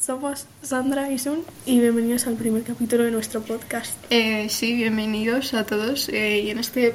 [0.00, 3.92] Somos Sandra y Sun y bienvenidos al primer capítulo de nuestro podcast.
[4.08, 6.08] Eh, sí, bienvenidos a todos.
[6.08, 6.94] Eh, y en este,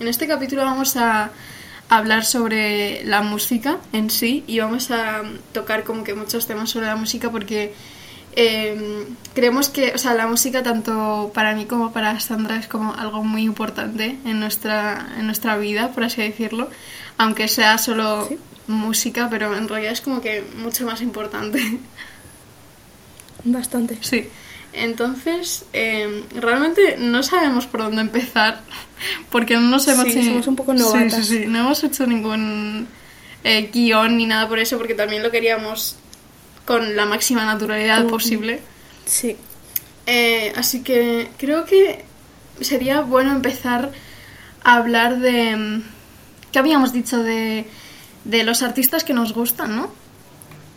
[0.00, 1.30] en este capítulo vamos a
[1.90, 5.22] hablar sobre la música en sí y vamos a
[5.52, 7.74] tocar como que muchos temas sobre la música porque
[8.34, 12.94] eh, creemos que, o sea, la música tanto para mí como para Sandra es como
[12.94, 16.70] algo muy importante en nuestra, en nuestra vida, por así decirlo,
[17.18, 18.38] aunque sea solo Sí.
[18.66, 21.78] música, pero en realidad es como que mucho más importante.
[23.46, 23.96] Bastante.
[24.00, 24.28] Sí.
[24.72, 28.60] Entonces, eh, realmente no sabemos por dónde empezar,
[29.30, 30.04] porque no nos hemos...
[30.04, 31.26] Sí, somos un poco Sí, novatas.
[31.26, 32.86] Sí, sí, no hemos hecho ningún
[33.44, 35.96] eh, guion ni nada por eso, porque también lo queríamos
[36.66, 38.60] con la máxima naturalidad posible.
[39.06, 39.36] Sí,
[40.06, 42.04] Eh, así que creo que
[42.60, 43.92] sería bueno empezar
[44.62, 45.56] a hablar de...
[45.56, 45.82] mm,
[46.52, 47.22] ¿Qué habíamos dicho?
[47.22, 47.66] De,
[48.24, 49.90] de los artistas que nos gustan, ¿no?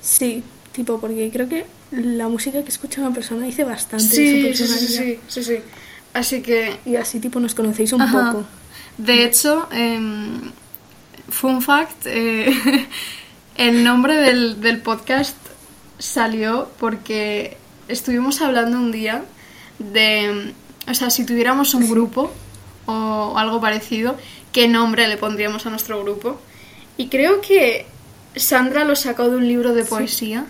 [0.02, 4.16] sí, tipo, porque creo que la música que escucha una persona dice bastante de su
[4.16, 5.04] Sí, sí, sí, personalidad.
[5.04, 5.58] sí, sí, sí.
[6.14, 8.32] Así que Y así, tipo, nos conocéis un Ajá.
[8.32, 8.45] poco.
[8.98, 10.52] De hecho, em,
[11.30, 12.52] fun fact, eh,
[13.56, 15.36] el nombre del, del podcast
[15.98, 19.23] salió porque estuvimos hablando un día
[19.80, 20.54] de,
[20.88, 22.32] o sea, si tuviéramos un grupo
[22.86, 24.17] o algo parecido,
[24.52, 26.40] ¿qué nombre le pondríamos a nuestro grupo?
[26.98, 27.86] Y creo que
[28.36, 30.45] Sandra lo sacó de un libro de poesía,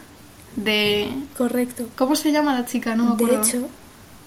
[0.55, 1.09] de...
[1.37, 1.87] Correcto.
[1.95, 2.95] ¿Cómo se llama la chica?
[2.95, 3.43] No me de acuerdo.
[3.47, 3.69] hecho,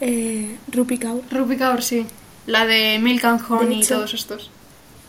[0.00, 1.22] eh, Rupi Kaur.
[1.30, 2.06] Rupi Kaur, sí.
[2.46, 4.50] La de Milk and Honey y todos estos.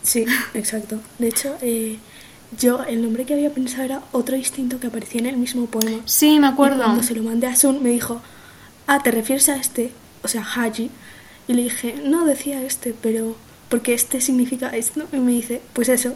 [0.02, 1.00] Sí, exacto.
[1.18, 1.98] De hecho, eh,
[2.60, 6.00] yo el nombre que había pensado era otro distinto que aparecía en el mismo poema.
[6.04, 6.82] Sí, me Y acuerdo.
[6.84, 8.20] cuando se lo mandé a Sun, me dijo,
[8.86, 9.92] ah, ¿te refieres a este?
[10.22, 10.90] O sea, Haji.
[11.48, 13.36] Y le dije, no, decía este, pero...
[13.68, 15.04] Porque este significa esto.
[15.12, 16.14] Y me dice, pues eso.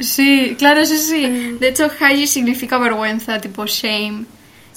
[0.00, 1.26] Sí, claro, sí, sí.
[1.26, 1.58] Mm.
[1.60, 4.26] De hecho, Haji significa vergüenza, tipo shame.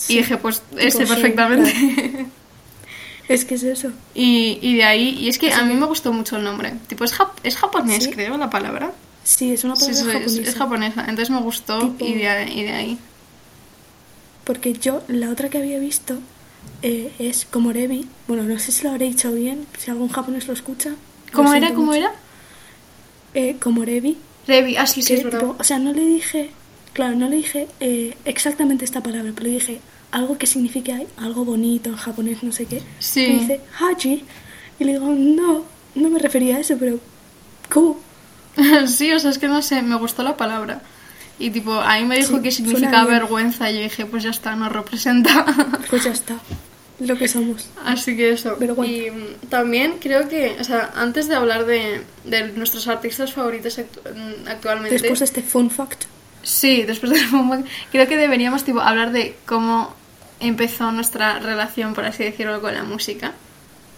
[0.01, 1.73] Sí, y dije, pues ese shame, perfectamente.
[3.27, 3.91] es que es eso.
[4.15, 6.73] y, y de ahí, y es que a mí me gustó mucho el nombre.
[6.87, 8.09] Tipo, es, jap- es japonés, ¿Sí?
[8.11, 8.91] creo, la palabra.
[9.23, 10.49] Sí, es una palabra sí, es, japonesa.
[10.49, 11.01] es japonesa.
[11.01, 12.97] Entonces me gustó Tipo- y, de, y de ahí.
[14.43, 16.17] Porque yo, la otra que había visto
[16.81, 18.07] eh, es Komorebi.
[18.27, 20.89] Bueno, no sé si lo habré dicho bien, si algún japonés lo escucha.
[20.89, 20.97] lo
[21.31, 21.67] ¿Cómo era?
[21.67, 21.99] siento ¿Cómo mucho.
[21.99, 22.11] era?
[23.33, 24.17] Eh, Komorebi.
[24.47, 26.49] Revi, ah, sí, es tipo, o sea, no le dije,
[26.93, 29.79] claro, no le dije eh, exactamente esta palabra, pero le dije
[30.11, 32.81] algo que signifique algo bonito en japonés, no sé qué.
[32.99, 33.23] Sí.
[33.25, 34.23] Y dice, Haji.
[34.79, 35.63] Y le digo, no,
[35.95, 36.99] no me refería a eso, pero
[37.69, 37.99] ¿cómo?
[38.87, 40.81] sí, o sea, es que no sé, me gustó la palabra.
[41.39, 43.07] Y tipo, ahí me dijo Sí, que suena significa bien.
[43.19, 45.45] vergüenza y yo dije, pues ya está, nos representa.
[45.89, 46.37] Pues ya está,
[46.99, 47.67] lo que somos.
[47.83, 48.57] Así que eso.
[48.57, 48.93] Vergüenza.
[48.93, 53.79] Y mm, también creo que, o sea, antes de hablar de, de nuestros artistas favoritos
[53.79, 54.93] actu- mm, actualmente.
[54.97, 56.03] Después de este fun fact,
[56.43, 59.95] Sí, después del fútbol, creo que deberíamos tipo, hablar de cómo
[60.41, 63.33] empezó nuestra relación, por así decirlo, con la música.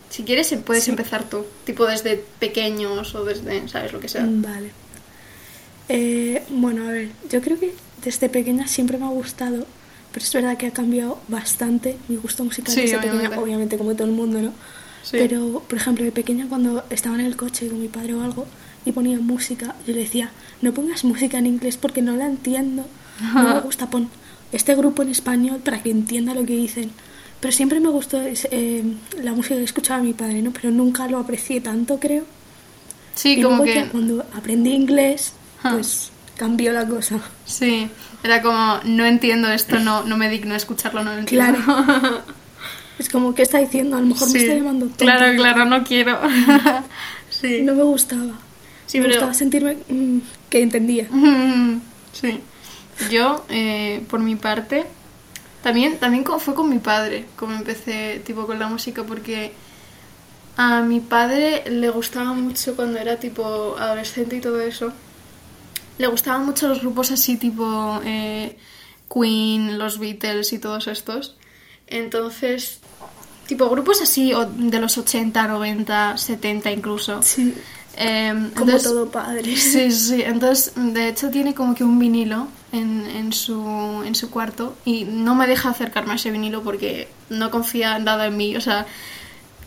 [0.10, 0.92] Si quieres, em- puedes Sí.
[0.92, 1.46] empezar tú.
[1.66, 3.92] Tipo desde pequeños o desde, ¿sabes?
[3.94, 4.24] Lo que sea.
[4.24, 4.72] Mm, Vale.
[5.90, 7.74] Eh, bueno, a ver, yo creo que
[8.04, 9.66] desde pequeña siempre me ha gustado,
[10.12, 13.24] pero es verdad que ha cambiado bastante mi gusto musical Sí, desde obviamente.
[13.24, 14.54] pequeña, obviamente como todo el mundo, ¿no?
[15.04, 15.18] Sí.
[15.20, 18.46] Pero, por ejemplo, de pequeña cuando estaba en el coche con mi padre o algo
[18.86, 20.32] y ponía música, yo le decía,
[20.62, 22.86] no pongas música en inglés porque no la entiendo,
[23.34, 24.10] no me gusta, pon
[24.54, 26.92] este grupo en español para que entienda lo que dicen.
[27.40, 28.84] Pero siempre me gustó eh,
[29.22, 30.52] la música que escuchaba mi padre, ¿no?
[30.52, 32.24] Pero nunca lo aprecié tanto, creo.
[33.16, 33.76] Sí, y como luego que.
[33.76, 35.72] ya cuando aprendí inglés, Ah.
[35.74, 37.20] pues cambió la cosa.
[37.46, 37.88] Sí,
[38.24, 41.60] era como, no entiendo esto, no, no me digno escucharlo, no lo entiendo.
[41.64, 42.22] Claro.
[43.00, 43.98] Es como, ¿qué está diciendo?
[43.98, 45.04] A lo mejor me está llamando tonta.
[45.04, 46.20] Claro, claro, no quiero.
[47.30, 47.62] sí.
[47.64, 48.34] No me gustaba.
[48.86, 50.18] Sí, me pero- gustaba sentirme mm,
[50.50, 51.08] que entendía.
[51.10, 51.80] Mm,
[52.14, 52.40] Sí.
[53.10, 54.86] Yo, eh, por mi parte,
[55.62, 59.54] también, también fue con mi padre como empecé tipo con la música porque
[60.58, 64.92] a mi padre le gustaba mucho cuando era tipo adolescente y todo eso.
[65.98, 68.58] Le gustaban mucho los grupos así tipo eh,
[69.12, 71.36] Queen, los Beatles y todos estos.
[71.88, 72.80] Entonces,
[73.48, 77.22] tipo grupos así o de los 80, 90, 70 incluso.
[77.22, 77.54] Sí.
[77.96, 79.56] Em, Como entonces- todo padre.
[79.56, 84.30] Sí, sí, entonces de hecho tiene como que un vinilo en, en, su, en su
[84.30, 88.56] cuarto y no me deja acercarme a ese vinilo porque no confía nada en mí,
[88.58, 88.86] o sea,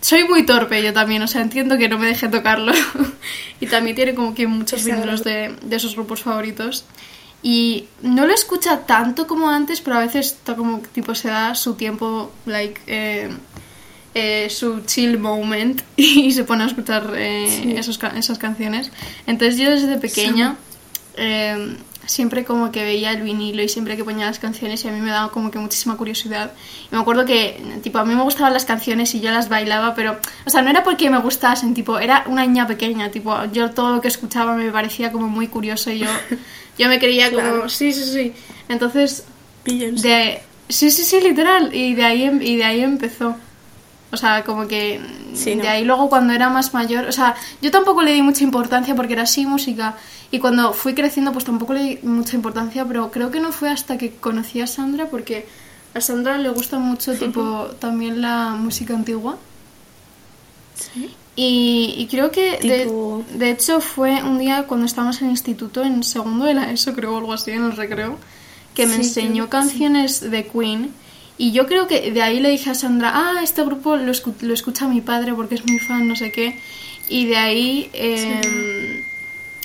[0.03, 2.73] soy muy torpe yo también, o sea, entiendo que no me deje tocarlo
[3.61, 6.85] y también tiene como que muchos vinilos de, de esos grupos favoritos
[7.43, 11.55] y no lo escucha tanto como antes, pero a veces está como tipo se da
[11.55, 12.81] su tiempo, like...
[12.87, 13.31] eh,
[14.19, 17.73] eh, su chill moment y se pone a escuchar eh, Sí.
[17.77, 18.91] esos esas canciones.
[19.27, 20.57] Entonces yo desde pequeña
[21.19, 21.77] eh,
[22.07, 25.01] siempre como que veía el vinilo y siempre que ponía las canciones y a mí
[25.01, 26.53] me daba como que muchísima curiosidad.
[26.91, 29.95] Y me acuerdo que, tipo, a mí me gustaban las canciones y yo las bailaba,
[29.95, 33.71] pero, o sea, no era porque me gustasen, tipo, era una niña pequeña, tipo, yo
[33.71, 36.09] todo lo que escuchaba me parecía como muy curioso y yo,
[36.79, 38.33] yo me creía como, sí, sí, sí.
[38.69, 39.25] Entonces,
[39.65, 43.37] de, sí, sí, sí, literal, y de ahí, em, y de ahí empezó.
[44.13, 45.01] O sea, como que
[45.45, 48.95] de ahí luego cuando era más mayor, o sea, yo tampoco le di mucha importancia
[48.95, 49.97] porque era así música
[50.31, 53.69] y cuando fui creciendo pues tampoco le di mucha importancia, pero creo que no fue
[53.69, 55.47] hasta que conocí a Sandra porque
[55.93, 59.39] a Sandra le gusta mucho tipo también la música antigua.
[60.75, 61.11] Sí.
[61.39, 62.91] Y, creo que de,
[63.37, 66.95] de, hecho fue un día cuando estábamos en el instituto, en segundo de la ESO
[66.95, 68.17] creo o algo así, en el recreo,
[68.75, 70.95] que me enseñó canciones de Queen
[71.39, 74.55] y yo creo que de ahí le dije a Sandra, ah, este grupo lo, lo
[74.55, 76.59] escucha mi padre porque es muy fan, no sé qué.
[77.09, 77.91] Y de ahí...
[77.93, 79.03] Eh,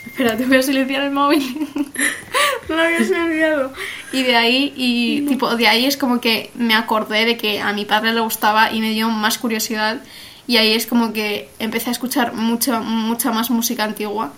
[0.06, 1.68] Espera, te voy a silenciar el móvil.
[2.70, 3.72] no lo había silenciado.
[4.12, 7.72] Y de ahí, y tipo, de ahí es como que me acordé de que a
[7.72, 10.02] mi padre le gustaba y me dio más curiosidad.
[10.48, 14.34] Y ahí es como que empecé a escuchar mucha, mucha más música antigua.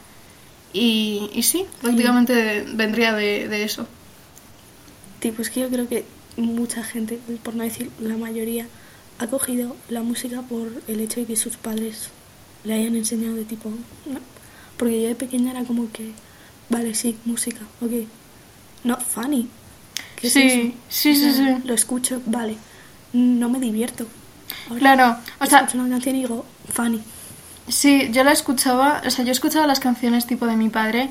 [0.74, 3.88] Y, y sí, prácticamente vendría de, de eso.
[5.20, 6.04] Tipo, es que yo creo que
[6.38, 8.68] mucha gente, por no decir la mayoría,
[9.20, 12.10] ha cogido la música por el hecho de que sus padres
[12.64, 14.20] le hayan enseñado de tipo, no.
[14.78, 16.12] Porque yo de pequeña era como que,
[16.70, 17.92] vale, sí, música, ok.
[18.84, 19.48] No, funny.
[20.16, 21.46] ¿Qué sí, sí, sí, sí.
[21.64, 22.58] Lo escucho, vale.
[23.14, 24.08] No me divierto.
[24.80, 25.60] claro, o sea.
[25.60, 27.02] Escucho una canción y digo, funny.
[27.68, 31.10] Sí, yo la escuchaba, o sea, yo escuchaba las canciones tipo de mi padre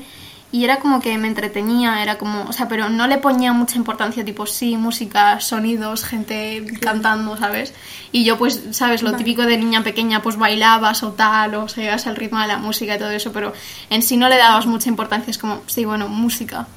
[0.53, 3.75] y era como que me entretenía, era como, o sea, pero no le ponía mucha
[3.75, 7.73] importancia, tipo, sí, música, sonidos, gente cantando, ¿sabes?
[8.11, 9.01] Y yo, pues, ¿sabes?
[9.01, 12.59] Lo típico de niña pequeña, pues bailabas o tal, o seguías el ritmo de la
[12.59, 13.51] música y todo eso, pero
[13.89, 16.67] en sí no le dabas mucha importancia, es como, sí, bueno, música.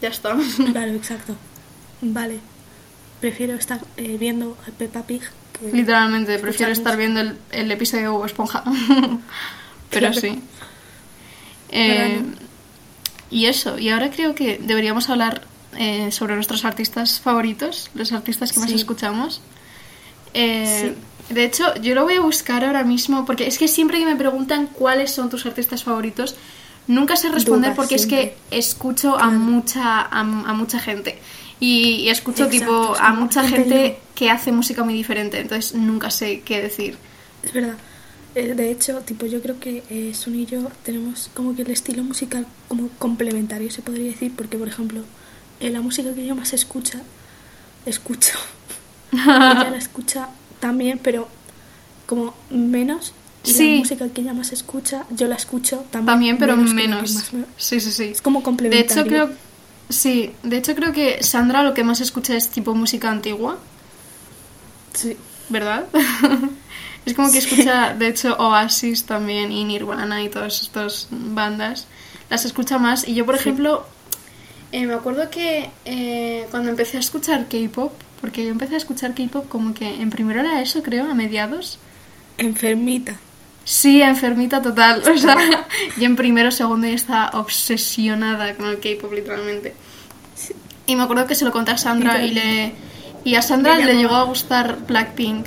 [0.00, 0.34] Ya está.
[0.72, 1.36] Claro, exacto.
[2.00, 2.40] Vale.
[3.20, 5.20] Prefiero estar eh, viendo Peppa Pig.
[5.70, 7.20] Literalmente, prefiero estar viendo
[7.50, 8.64] el, episodio de Hugo Esponja.
[9.90, 10.42] pero sí.
[11.68, 12.22] Eh,
[13.30, 15.42] y eso, y ahora creo que deberíamos hablar
[15.78, 19.40] eh, sobre nuestros artistas favoritos, los artistas que más escuchamos.
[20.32, 20.94] Eh,
[21.28, 24.16] de hecho, yo lo voy a buscar ahora mismo porque es que siempre que me
[24.16, 26.36] preguntan cuáles son tus artistas favoritos,
[26.86, 31.18] nunca sé responder porque es que escucho a mucha a, mucha gente
[31.58, 36.62] y, escucho tipo a mucha gente que hace música muy diferente, entonces nunca sé qué
[36.62, 36.96] decir.
[37.42, 37.76] Es verdad.
[38.36, 41.70] Eh, de hecho, tipo, yo creo que eh, Sun y yo tenemos como que el
[41.70, 45.00] estilo musical como complementario, se podría decir, porque, por ejemplo,
[45.58, 47.00] eh, la música que yo más escucha,
[47.86, 48.38] escucho,
[49.12, 50.28] ella la escucha
[50.60, 51.28] también, pero
[52.04, 53.14] como menos.
[53.42, 56.36] Y la música que ella más escucha, yo la escucho también.
[56.36, 57.30] También, pero menos.
[57.56, 58.04] Sí, sí, sí.
[58.04, 59.02] Es como complementario.
[59.02, 59.30] De hecho, creo,
[59.88, 63.58] sí, de hecho creo que Sandra lo que más escucha es tipo música antigua.
[64.92, 65.16] Sí.
[65.48, 65.86] ¿Verdad?
[67.06, 71.86] Es como que escucha, de hecho, Oasis también y Nirvana y todas estas bandas.
[72.28, 73.06] Las escucha más.
[73.06, 73.86] Y yo, por ejemplo,
[74.72, 79.14] eh, me acuerdo que eh, cuando empecé a escuchar K-pop, porque yo empecé a escuchar
[79.14, 81.78] K-pop como que en primero era eso, creo, a mediados.
[82.38, 83.16] Enfermita.
[83.62, 85.02] Sí, enfermita total.
[85.08, 85.36] O sea,
[85.96, 89.74] yo en primero, segundo ya estaba obsesionada con el K-pop, literalmente.
[90.86, 92.74] Y me acuerdo que se lo conté a Sandra y le.
[93.24, 95.46] Y a Sandra le llegó a gustar Blackpink.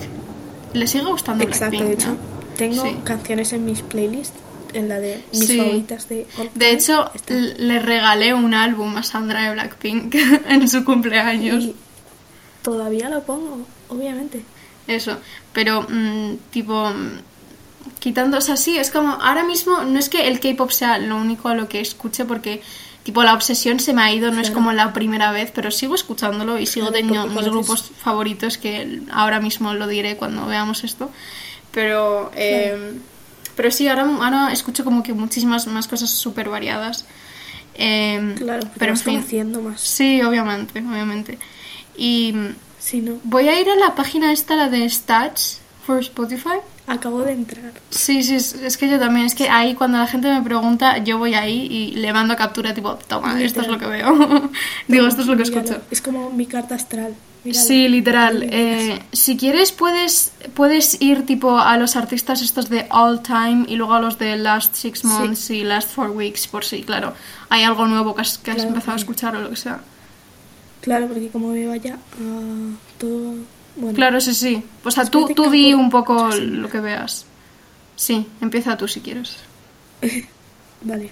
[0.74, 2.18] Le sigue gustando Exacto, de hecho,
[2.58, 4.38] tengo canciones en mis playlists,
[4.74, 9.54] en la de mis favoritas de De hecho, le regalé un álbum a Sandra de
[9.54, 10.16] Blackpink
[10.48, 11.70] en su cumpleaños.
[12.62, 14.44] todavía lo pongo, obviamente.
[14.88, 15.18] Eso,
[15.54, 16.92] pero mm, tipo
[18.00, 21.18] quitando, o sea, sí, es como ahora mismo no es que el K-pop sea lo
[21.18, 22.62] único a lo que escuche porque
[23.04, 25.96] tipo la obsesión se me ha ido, no es como la primera vez, pero sigo
[25.96, 31.10] escuchándolo y sigo teniendo mis grupos favoritos que ahora mismo lo diré cuando veamos esto.
[31.72, 33.00] Pero, eh,
[33.56, 37.06] pero sí, ahora, ahora escucho como que muchísimas más cosas súper variadas.
[37.76, 39.80] Eh, claro, pero estoy haciendo más.
[39.80, 41.40] Sí, obviamente, obviamente.
[41.96, 42.34] Y
[42.80, 43.20] sí, no.
[43.24, 46.60] voy a ir a la página esta, la de Stats for Spotify.
[46.86, 47.72] Acabo de entrar.
[47.90, 49.26] Sí, sí, es que yo también.
[49.26, 52.76] Es que ahí cuando la gente me pregunta, yo voy ahí y le mando captura
[52.76, 54.52] tipo, toma, esto es lo que veo.
[54.88, 55.82] Digo, esto es lo que escucho.
[55.90, 57.16] Es como mi carta astral.
[57.52, 58.44] Sí, literal.
[58.44, 63.76] Eh, si quieres puedes, puedes ir tipo a los artistas estos de all time y
[63.76, 67.14] luego a los de last six months y last four weeks por si, claro,
[67.50, 69.80] hay algo nuevo que has, empezado a escuchar o lo que sea.
[70.82, 71.98] Claro, porque como me vaya
[73.00, 73.34] todo
[73.96, 74.64] Claro, sí, sí.
[74.84, 77.26] O sea, tú, tú di un poco lo que veas.
[77.96, 79.36] Sí, empieza tú si quieres.
[80.82, 81.10] vale.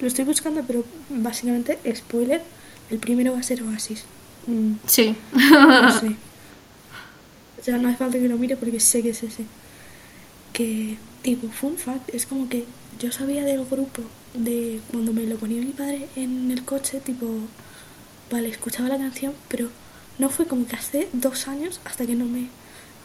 [0.00, 2.42] Lo estoy buscando, pero básicamente, spoiler,
[2.90, 4.04] el primero va a ser Oasis.
[4.46, 5.14] Mm, Sí.
[5.32, 6.16] no sé.
[7.60, 9.44] O sea, no hace falta que lo mire porque sé que es ese.
[10.52, 12.64] Que, tipo, fun fact, es como que
[12.98, 14.02] yo sabía del grupo
[14.34, 17.28] de cuando me lo ponía mi padre en el coche, tipo,
[18.32, 19.68] vale, escuchaba la canción, pero
[20.18, 22.48] no fue como que hace dos años hasta que no me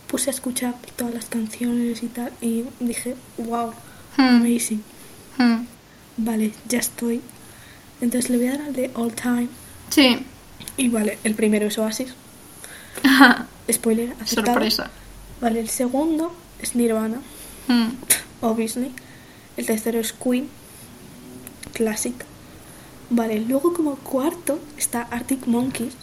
[0.08, 3.74] puse a escuchar todas las canciones y tal, y dije, wow,
[4.18, 4.22] Hmm.
[4.42, 4.82] amazing.
[5.38, 5.66] Hmm.
[6.18, 7.22] Vale, ya estoy.
[8.02, 9.48] Entonces le voy a dar al de All Time.
[9.90, 10.20] Sí.
[10.78, 12.14] Y vale, el primero es Oasis.
[13.72, 14.54] Spoiler, acertado.
[14.54, 14.90] Sorpresa.
[15.42, 17.22] Vale, el segundo es Nirvana,
[17.68, 17.90] Hmm.
[18.42, 18.92] obviously.
[19.58, 20.48] El tercero es Queen,
[21.74, 22.16] Classic.
[23.10, 25.96] Vale, luego como cuarto está Arctic Monkeys,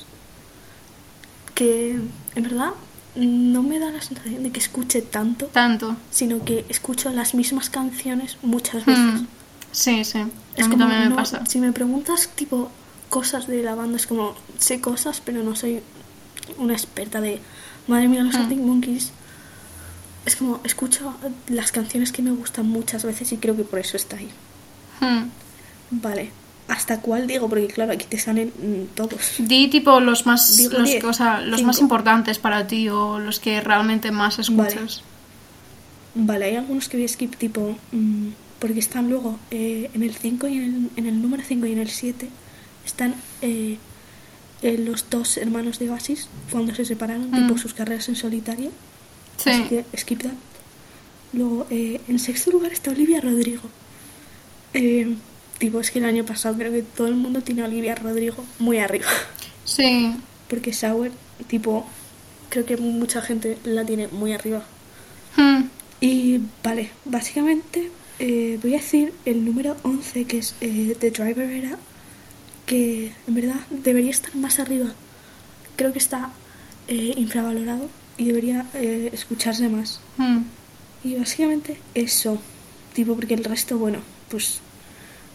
[1.55, 1.99] que
[2.35, 2.71] en verdad
[3.17, 5.97] no me da la sensación de que escuche tanto, Tanto.
[6.11, 9.23] sino que escucho las mismas canciones muchas veces.
[9.23, 9.27] Hmm.
[9.73, 10.19] Sí, sí.
[10.19, 11.45] A Es mí como, también me no- pasa.
[11.47, 12.71] Si me preguntas tipo
[13.09, 15.81] cosas de la banda, es como sé cosas, pero no soy
[16.59, 17.41] una experta de
[17.87, 18.39] madre mía los Hmm.
[18.43, 19.11] Arctic Monkeys.
[20.27, 21.15] Es como escucho
[21.49, 24.31] las canciones que me gustan muchas veces y creo que por eso está ahí.
[25.01, 25.29] Hmm.
[25.91, 26.31] Vale.
[26.69, 27.49] ¿Hasta cuál digo?
[27.49, 29.35] Porque claro, aquí te salen mm, todos.
[29.39, 31.67] Di tipo los más Digo los, diez, o sea, los cinco.
[31.67, 35.03] más importantes para ti o los que realmente más escuchas.
[36.15, 37.77] Vale, hay algunos que voy a skip tipo...
[37.93, 38.29] mm,
[38.61, 41.73] porque están luego eh, en el 5 y en el, en el número 5 y
[41.73, 42.31] en el 7
[42.87, 43.77] están eh,
[44.63, 47.35] eh, los dos hermanos de Oasis cuando se separaron, Mm.
[47.47, 48.71] tipo sus carreras en solitario.
[49.37, 49.51] Sí.
[49.51, 50.33] Así que skip that.
[51.35, 53.63] Luego, eh, en sexto lugar está Olivia Rodrigo.
[54.73, 55.15] Eh,
[55.59, 58.45] tipo, es que el año pasado creo que todo el mundo tiene a Olivia Rodrigo
[58.59, 59.07] muy arriba.
[59.65, 60.15] Sí.
[60.49, 61.11] Porque Sour,
[61.47, 61.87] tipo,
[62.51, 64.63] creo que mucha gente la tiene muy arriba.
[65.37, 65.65] Hmm.
[66.01, 71.51] Y vale, básicamente eh, voy a decir el número 11, que es eh, The Driver
[71.51, 71.79] Era,
[72.67, 74.93] que en verdad debería estar más arriba.
[75.77, 76.31] Creo que está
[76.89, 80.01] eh, infravalorado y debería eh, escucharse más.
[80.17, 80.43] Hmm.
[81.03, 82.41] Y básicamente eso,
[82.93, 84.61] tipo, porque el resto, bueno, pues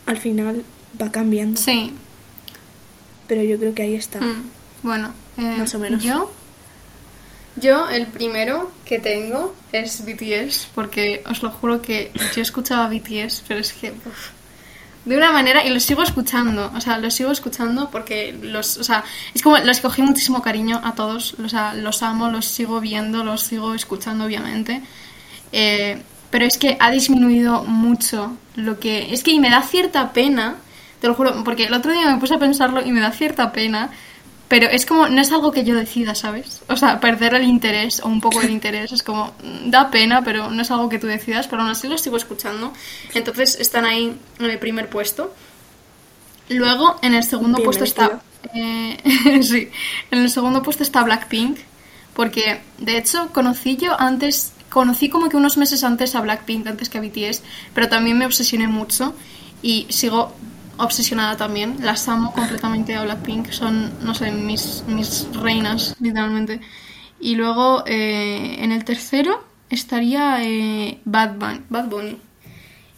[0.09, 0.63] al final
[0.99, 1.59] va cambiando.
[1.61, 1.93] Sí.
[3.27, 4.19] Pero yo creo que ahí está.
[4.19, 4.43] Mm,
[4.81, 6.03] Bueno, eh, Más o menos.
[6.03, 6.31] Yo,
[7.55, 13.43] yo el primero que tengo es BTS, porque os lo juro que yo escuchaba BTS,
[13.47, 14.29] pero es que uf,
[15.05, 18.83] de una manera y los sigo escuchando, o sea, los sigo escuchando porque los, o
[18.83, 22.79] sea, es como los cogí muchísimo cariño a todos, o sea, los amo, los sigo
[22.81, 24.81] viendo, los sigo escuchando, obviamente.
[25.51, 30.13] Eh, pero es que ha disminuido mucho lo que es que y me da cierta
[30.13, 30.55] pena
[31.01, 33.51] te lo juro porque el otro día me puse a pensarlo y me da cierta
[33.51, 33.89] pena
[34.47, 38.01] pero es como no es algo que yo decida sabes o sea perder el interés
[38.01, 40.99] o un poco el interés es como mm, da pena pero no es algo que
[40.99, 42.73] tú decidas pero aún así lo sigo escuchando.
[43.13, 45.33] Entonces están ahí en el primer puesto.
[46.49, 48.21] Luego en el segundo Bien puesto está
[48.53, 48.97] eh,
[49.43, 49.69] sí
[50.09, 51.59] en el segundo puesto está Blackpink
[52.15, 56.89] porque de hecho conocí yo antes, conocí como que unos meses antes a Blackpink, antes
[56.89, 59.13] que a BTS, pero también me obsesioné mucho
[59.61, 60.33] y sigo
[60.77, 61.77] obsesionada también.
[61.81, 66.61] Las amo completamente a Blackpink, son, no sé, mis, mis reinas, literalmente.
[67.19, 71.35] Y luego eh, en el tercero estaría eh, Bad,
[71.69, 72.17] Bad Bunny.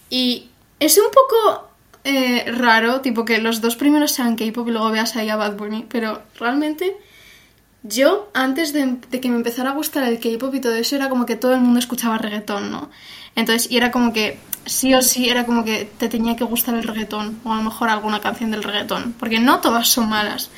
[0.09, 0.49] Y
[0.79, 1.69] es un poco
[2.03, 5.57] eh, raro, tipo que los dos primeros sean K-pop y luego veas ahí a Bad
[5.57, 6.95] Bunny, pero realmente
[7.83, 11.09] yo, antes de, de que me empezara a gustar el K-pop y todo eso, era
[11.09, 12.89] como que todo el mundo escuchaba reggaetón, ¿no?
[13.35, 16.75] Entonces, y era como que sí o sí era como que te tenía que gustar
[16.75, 20.49] el reggaetón, o a lo mejor alguna canción del reggaetón, porque no todas son malas.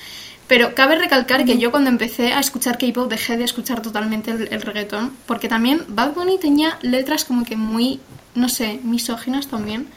[0.48, 4.50] Pero cabe recalcar que yo cuando empecé a escuchar K-pop dejé de escuchar totalmente el,
[4.51, 8.01] el reggaetón, porque también Bad Bunny tenía letras como que muy,
[8.36, 9.88] no sé, misóginas también.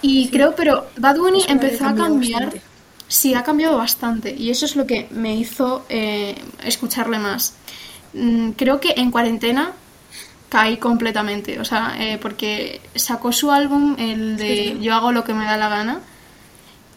[0.00, 2.44] Y creo, pero Bad Bunny empezó a cambiar.
[2.44, 2.67] bastante.
[3.08, 7.54] Sí, ha cambiado bastante y eso es lo que me hizo eh, escucharle más.
[8.12, 9.72] Mm, creo que en cuarentena
[10.50, 14.78] caí completamente, o sea, eh, porque sacó su álbum, el de.
[14.80, 16.00] Yo hago lo que me da la gana,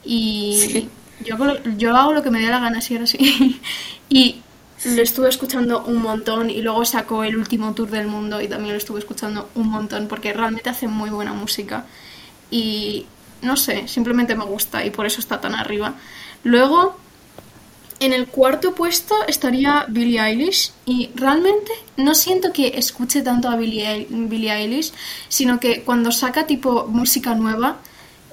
[0.04, 0.90] y Sí.
[1.26, 3.60] yo, hago lo, yo hago lo que me dé la gana, sí, ahora sí.
[4.10, 4.42] y
[4.86, 8.72] lo estuve escuchando un montón y luego sacó el último tour del mundo y también
[8.74, 11.86] lo estuve escuchando un montón porque realmente hace muy buena música
[12.50, 13.06] y
[13.42, 15.96] no sé, simplemente me gusta y por eso está tan arriba.
[16.44, 16.98] Luego,
[18.00, 23.56] en el cuarto puesto estaría Billie Eilish y realmente no siento que escuche tanto a
[23.56, 24.92] Billie, Eil- Billie Eilish,
[25.30, 27.78] sino que cuando saca tipo música nueva,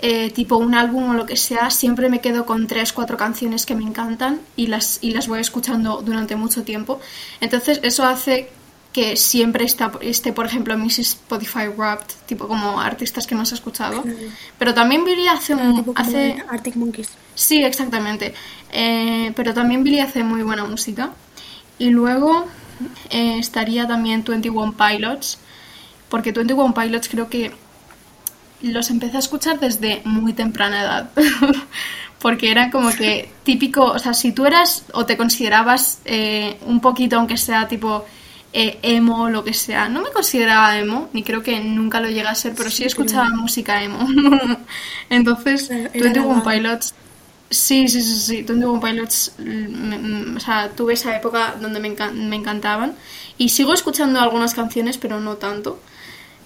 [0.00, 3.66] eh, tipo un álbum o lo que sea, siempre me quedo con tres, cuatro canciones
[3.66, 7.00] que me encantan y las, y las voy escuchando durante mucho tiempo.
[7.40, 8.48] Entonces eso hace
[8.92, 13.42] que siempre está, esté, por ejemplo, en mis Spotify Wrapped, tipo como artistas que no
[13.42, 14.02] has escuchado.
[14.58, 15.92] Pero también Billy hace un...
[15.94, 16.42] Hace...
[16.48, 17.10] Arctic Monkeys.
[17.34, 18.34] Sí, exactamente.
[18.72, 21.10] Eh, pero también Billy hace muy buena música.
[21.78, 22.46] Y luego
[23.10, 25.38] eh, estaría también 21 Pilots,
[26.08, 27.52] porque 21 Pilots creo que
[28.62, 31.10] los empecé a escuchar desde muy temprana edad.
[32.18, 36.80] porque era como que típico, o sea, si tú eras o te considerabas eh, un
[36.80, 38.04] poquito, aunque sea tipo
[38.60, 42.08] eh, emo o lo que sea, no me consideraba emo, ni creo que nunca lo
[42.08, 44.04] llegué a ser, pero sí, escuchaba música emo.
[45.10, 46.92] Entonces, 21 Pilots
[47.50, 48.42] Sí, sí, sí, sí.
[48.42, 52.96] 21 Pilots, mm, o sea, tuve esa época donde me, me, encantaban.
[53.38, 55.80] Y sigo escuchando algunas canciones, pero no tanto.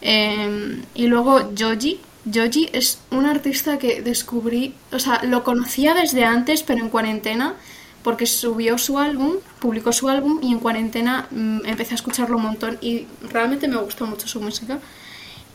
[0.02, 1.98] Em, y luego Joji.
[2.32, 7.56] Joji es un artista que descubrí, o sea, lo conocía desde antes, pero en cuarentena,
[8.02, 12.42] porque subió su álbum, publicó su álbum y en cuarentena mm, empecé a escucharlo un
[12.44, 14.78] montón y realmente me gustó mucho su música.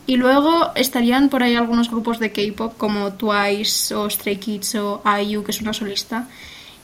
[0.05, 5.01] Y luego estarían por ahí algunos grupos de K-pop como Twice o Stray Kids o
[5.21, 6.29] IU, que es una solista.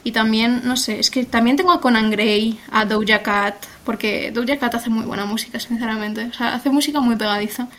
[0.04, 3.56] Y también, no sé, es que también tengo a Conan Gray, a Doja Cat,
[3.86, 6.26] porque Doja Cat hace muy buena música, sinceramente.
[6.26, 7.70] O sea, hace música muy pegadiza.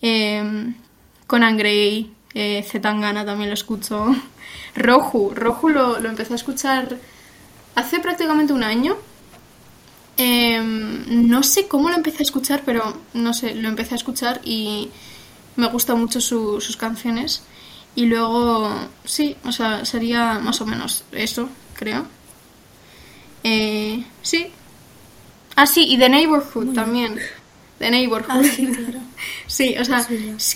[0.00, 0.74] Eh,
[1.28, 4.14] Conan Gray, eh, Zetangana también lo escucho.
[4.74, 6.98] Roju, Roju lo, lo empecé a escuchar
[7.74, 8.96] hace prácticamente un año
[10.16, 14.40] Em, no sé cómo lo empecé a escuchar, pero no sé, lo empecé a escuchar
[14.44, 14.90] y
[15.56, 17.42] me gustan mucho sus canciones.
[17.94, 18.70] Y luego,
[19.04, 22.06] sí, o sea, sería más o menos eso, creo.
[23.44, 24.50] Eh, sí.
[25.56, 27.18] Ah, sí, y The Neighborhood también.
[27.78, 28.30] The Neighborhood.
[28.30, 28.70] Ah, sí,
[29.78, 30.06] o sea,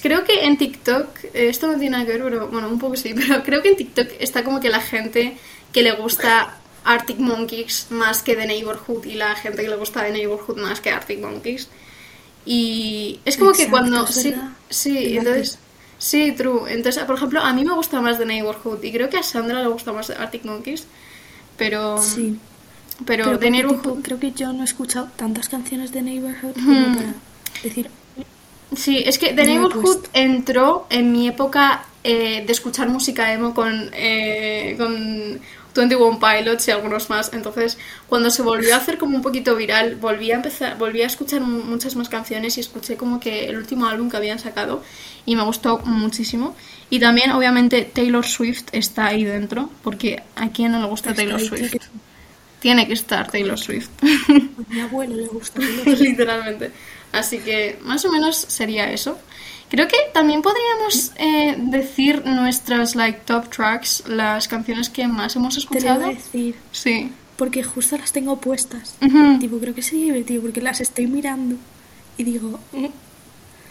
[0.02, 2.96] creo que en TikTok, eh, esto no tiene nada que ver, pero bueno, un poco
[2.96, 5.36] sí, pero creo que en TikTok está como que la gente
[5.72, 10.04] que le gusta Arctic Monkeys más que The Neighborhood y la gente que le gusta
[10.04, 11.68] The Neighborhood más que Arctic Monkeys.
[12.46, 14.06] Y es como que cuando...
[14.06, 14.34] Sí,
[14.70, 15.58] sí, entonces...
[15.98, 16.72] Sí, true.
[16.72, 19.62] Entonces, por ejemplo, a mí me gusta más The Neighborhood y creo que a Sandra
[19.62, 20.86] le gusta más Arctic Monkeys.
[21.56, 22.00] Pero...
[22.00, 22.38] Sí.
[23.04, 24.02] Pero, The Neighborhood...
[24.02, 27.14] creo que yo no he escuchado tantas canciones de Neighborhood como para
[27.62, 27.90] decir...
[28.74, 33.90] Sí, es que The Neighborhood entró en mi época eh, de escuchar música emo con,
[33.92, 35.40] eh, con
[35.74, 37.32] 21 Pilots y algunos más.
[37.32, 41.06] Entonces, cuando se volvió a hacer como un poquito viral, volví a empezar, volví a
[41.06, 44.82] escuchar muchas más canciones y escuché como que el último álbum que habían sacado
[45.24, 46.56] y me gustó muchísimo.
[46.90, 51.40] Y también, obviamente, Taylor Swift está ahí dentro, porque a quién no le gusta Taylor
[51.40, 51.74] Swift.
[52.60, 53.90] Tiene que estar Taylor Swift.
[54.02, 55.60] A mi abuelo le gusta.
[55.84, 56.72] Literalmente.
[57.18, 59.18] Así que más o menos sería eso.
[59.68, 65.56] Creo que también podríamos eh, decir nuestras like top tracks, las canciones que más hemos
[65.56, 66.00] escuchado.
[66.00, 66.54] Te lo decir.
[66.70, 67.10] Sí.
[67.36, 68.94] Porque justo las tengo puestas.
[69.40, 71.56] Tipo, creo que sería divertido porque las estoy mirando
[72.16, 72.60] y digo.
[72.72, 72.86] Mm".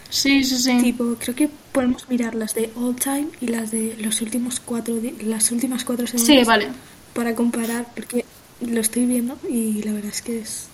[0.08, 0.78] Sí, sí, sí.
[0.78, 4.94] Tipo, creo que podemos mirar las de all time y las de los últimos cuatro,
[5.24, 6.26] las últimas cuatro semanas.
[6.26, 6.68] Sí, vale.
[7.12, 8.24] Para comparar, porque
[8.60, 10.66] lo estoy viendo y la verdad es que es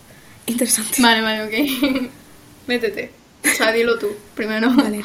[0.47, 1.01] interesante.
[1.01, 2.11] Vale, vale, ok.
[2.67, 3.11] Métete.
[3.45, 4.71] O sea, dilo tú, primero.
[4.75, 5.03] Vale.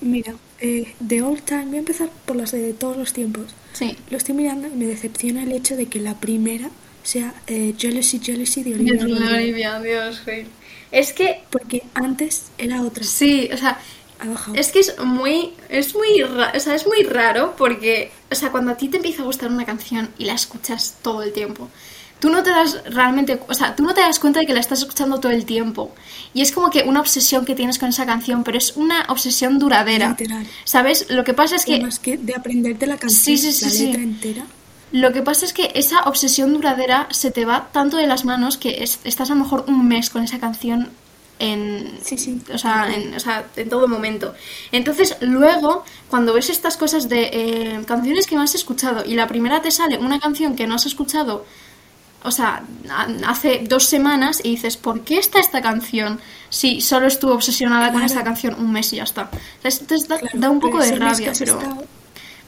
[0.00, 3.54] Mira, eh, de all time, voy a empezar por las de todos los tiempos.
[3.72, 3.96] Sí.
[4.10, 6.70] Lo estoy mirando y me decepciona el hecho de que la primera
[7.02, 10.22] sea eh, Jealousy, Jealousy de Olivia Olivia, Dios,
[10.90, 11.42] Es que...
[11.50, 13.04] Porque antes era otra.
[13.04, 13.78] Sí, o sea,
[14.54, 18.72] es que es muy, es muy, o sea, es muy raro porque, o sea, cuando
[18.72, 21.68] a ti te empieza a gustar una canción y la escuchas todo el tiempo,
[22.18, 24.60] tú no te das realmente, o sea, tú no te das cuenta de que la
[24.60, 25.94] estás escuchando todo el tiempo.
[26.34, 29.58] Y es como que una obsesión que tienes con esa canción, pero es una obsesión
[29.58, 30.10] duradera.
[30.10, 30.46] Literal.
[30.64, 31.10] ¿Sabes?
[31.10, 31.80] Lo que pasa es que...
[31.80, 34.46] Más que de aprenderte la canción, sí, sí, la letra entera.
[34.92, 38.56] Lo que pasa es que esa obsesión duradera se te va tanto de las manos
[38.56, 40.90] que estás a lo mejor un mes con esa canción
[41.38, 42.40] en, sí, sí.
[42.52, 44.34] O, sea, en, o sea, en todo momento.
[44.72, 49.26] Entonces, luego, cuando ves estas cosas de eh, canciones que no has escuchado y la
[49.26, 51.44] primera te sale una canción que no has escuchado
[52.22, 52.64] o sea,
[53.26, 56.20] hace dos semanas y dices, ¿por qué está esta canción?
[56.48, 59.30] Si solo estuve obsesionada con esta canción un mes y ya está.
[59.62, 61.58] Entonces da, un poco de rabia, pero...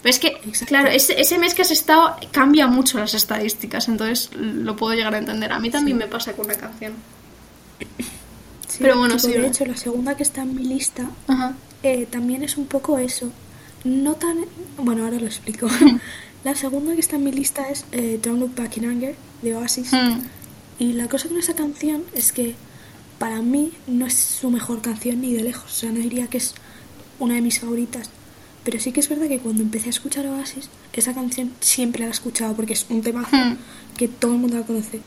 [0.01, 4.31] Pero es que, claro, ese, ese, mes que has estado cambia mucho las estadísticas, entonces
[4.33, 5.53] lo puedo llegar a entender.
[5.53, 6.95] A mí también me pasa con una canción.
[8.79, 9.33] pero bueno, sí.
[9.33, 11.09] De hecho, la segunda que está en mi lista
[11.83, 13.33] eh, también es un poco eso.
[13.83, 14.45] No tan.
[14.77, 15.69] Bueno, ahora lo explico.
[16.45, 19.55] La segunda que está en mi lista es eh, Don't Look Back in Anger de
[19.57, 19.93] Oasis.
[19.93, 20.21] Hmm.
[20.79, 22.55] Y la cosa con esa canción es que
[23.19, 25.65] para mí no es su mejor canción ni de lejos.
[25.65, 26.55] O sea, no diría que es
[27.19, 28.11] una de mis favoritas.
[28.63, 32.09] Pero sí que es verdad que cuando empecé a escuchar Oasis, esa canción siempre la
[32.09, 33.57] he escuchado porque es un tema hmm.
[33.97, 35.01] que todo el mundo la conoce.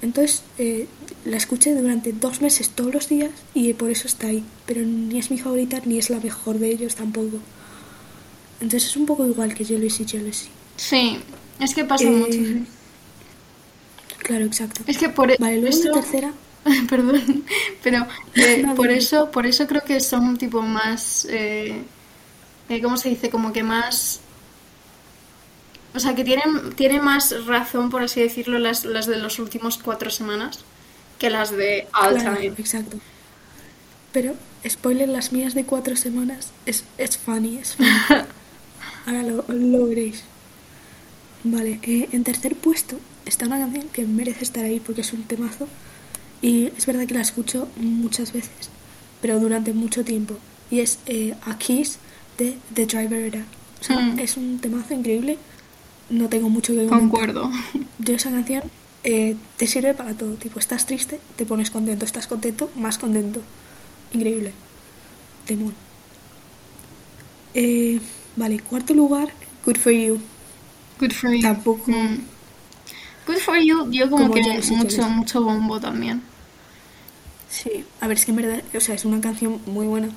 [0.00, 0.88] Entonces eh,
[1.24, 4.42] la escuché durante dos meses todos los días y por eso está ahí.
[4.66, 7.38] Pero ni es mi favorita ni es la mejor de ellos tampoco.
[8.60, 10.48] Entonces es un poco igual que Jealousy Jealousy.
[10.76, 11.18] Sí,
[11.58, 12.32] es que pasa Eh, mucho.
[12.32, 12.66] sí.
[14.18, 14.82] Claro, exacto.
[14.86, 15.88] Es que por e- Vale, luego eso...
[15.88, 16.32] la tercera.
[16.88, 17.44] Perdón,
[17.82, 21.82] pero eh, No, por eso, por eso creo que son tipo más, eh,
[22.68, 23.30] eh, ¿cómo se dice?
[23.30, 24.20] Como que más,
[25.94, 29.78] o sea, que tienen, tienen más razón, por así decirlo, las, las de los últimos
[29.78, 30.64] cuatro semanas
[31.18, 32.54] que las de All Claro, Time.
[32.56, 32.98] exacto.
[34.12, 34.34] Pero,
[34.68, 37.90] spoiler, las mías de cuatro semanas es, es funny, es funny.
[39.06, 40.24] Ahora lo, lo veréis.
[41.44, 45.22] Vale, eh, en tercer puesto está una canción que merece estar ahí porque es un
[45.24, 45.68] temazo.
[46.40, 48.68] Y es verdad que la escucho muchas veces,
[49.20, 50.36] pero durante mucho tiempo.
[50.70, 51.98] Y es eh, A Kiss
[52.38, 53.44] de The Driver Era.
[53.80, 54.18] O sea, Mm.
[54.18, 55.38] es un temazo increíble.
[56.10, 56.98] No tengo mucho que comentar.
[57.00, 57.50] Concuerdo.
[57.98, 58.62] Yo esa canción
[59.04, 60.34] eh, te sirve para todo.
[60.34, 62.04] Tipo, estás triste, te pones contento.
[62.04, 63.40] Estás contento, más contento.
[64.12, 64.52] Increíble.
[65.46, 65.74] Temón.
[67.54, 68.00] Eh,
[68.36, 69.32] vale, cuarto lugar,
[69.64, 70.20] Good For You.
[71.02, 71.42] Good for you.
[71.42, 71.90] Tampoco.
[71.90, 72.18] Mm.
[73.26, 76.22] Good for you dio como, Como que mucho, mucho bombo también.
[77.50, 80.10] Sí, a ver, es que en verdad, o sea, es una canción muy buena.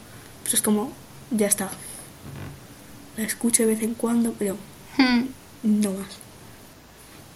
[0.43, 0.91] Pues es como,
[1.31, 1.71] ya está.
[3.17, 4.57] La escucho de vez en cuando, pero
[4.97, 5.23] Mm.
[5.63, 6.19] no más.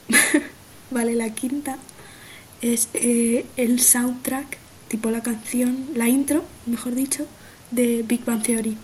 [0.91, 1.77] vale, la quinta
[2.61, 4.57] es eh, el soundtrack,
[4.89, 7.25] tipo la canción, la intro, mejor dicho,
[7.71, 8.77] de Big Bang Theory.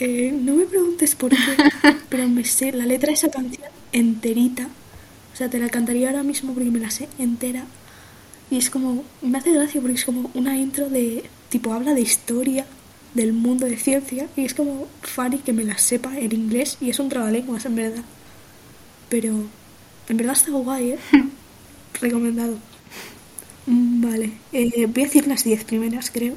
[0.00, 1.36] Eh, no me preguntes por qué,
[2.08, 4.68] pero me sé la letra de esa canción enterita.
[5.32, 7.64] O sea, te la cantaría ahora mismo porque me la sé entera.
[8.50, 12.00] Y es como, me hace gracia porque es como una intro de, tipo, habla de
[12.00, 12.64] historia,
[13.14, 16.90] del mundo de ciencia, y es como funny que me la sepa en inglés, y
[16.90, 18.04] es un trabalenguas en verdad.
[19.08, 19.44] Pero,
[20.08, 20.98] en verdad está guay, ¿eh?
[22.00, 22.58] Recomendado.
[23.66, 26.34] Mm, Vale, eh, voy a decir las 10 primeras, creo.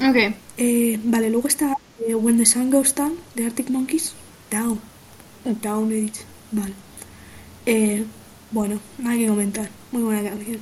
[0.00, 0.34] Ok.
[0.56, 4.12] Eh, vale, luego está eh, When the Sun Goes Down de Arctic Monkeys.
[4.50, 4.80] Down.
[5.44, 6.22] Down, he dicho.
[6.52, 6.74] Vale.
[7.66, 8.04] Eh,
[8.50, 9.70] bueno, nada que comentar.
[9.92, 10.58] Muy buena canción.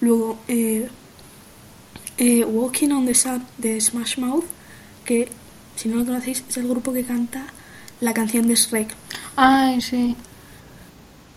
[0.00, 0.88] Luego, eh,
[2.18, 4.44] eh, Walking on the Sun de Smash Mouth,
[5.04, 5.28] que
[5.76, 7.46] si no lo conocéis es el grupo que canta
[8.00, 8.94] la canción de Shrek.
[9.36, 10.16] Ay, sí.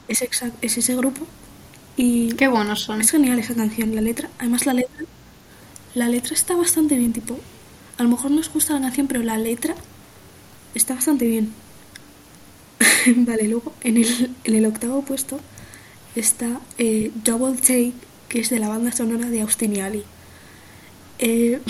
[0.07, 1.25] Es, exact- es ese grupo.
[1.97, 3.01] Y Qué buenos son.
[3.01, 4.29] es genial esa canción, la letra.
[4.39, 5.05] Además la letra,
[5.93, 7.37] la letra está bastante bien, tipo,
[7.97, 9.75] a lo mejor no os gusta la canción, pero la letra
[10.73, 11.53] está bastante bien.
[13.15, 15.39] vale, luego en el, en el octavo puesto
[16.15, 17.93] está eh, Double Take,
[18.29, 20.03] que es de la banda sonora de Austin y Ali.
[21.19, 21.61] Eh,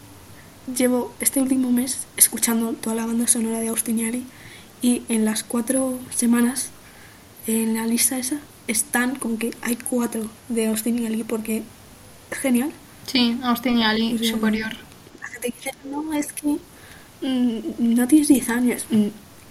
[0.76, 4.26] llevo este último mes escuchando toda la banda sonora de Austin y Ali
[4.82, 6.70] y en las cuatro semanas
[7.46, 11.62] en la lista esa están como que hay cuatro de Austin y Ali porque
[12.30, 12.72] es genial.
[13.06, 14.85] Sí, Austin y Ali, superior.
[15.84, 16.58] No, es que
[17.22, 18.84] mm, no tienes 10 años.
[18.90, 19.06] Mm,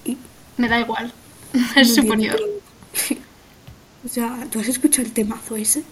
[0.05, 0.17] y
[0.58, 1.13] Me da igual.
[1.75, 2.39] Es superior.
[4.05, 5.84] o sea, ¿tú has escuchado el temazo ese?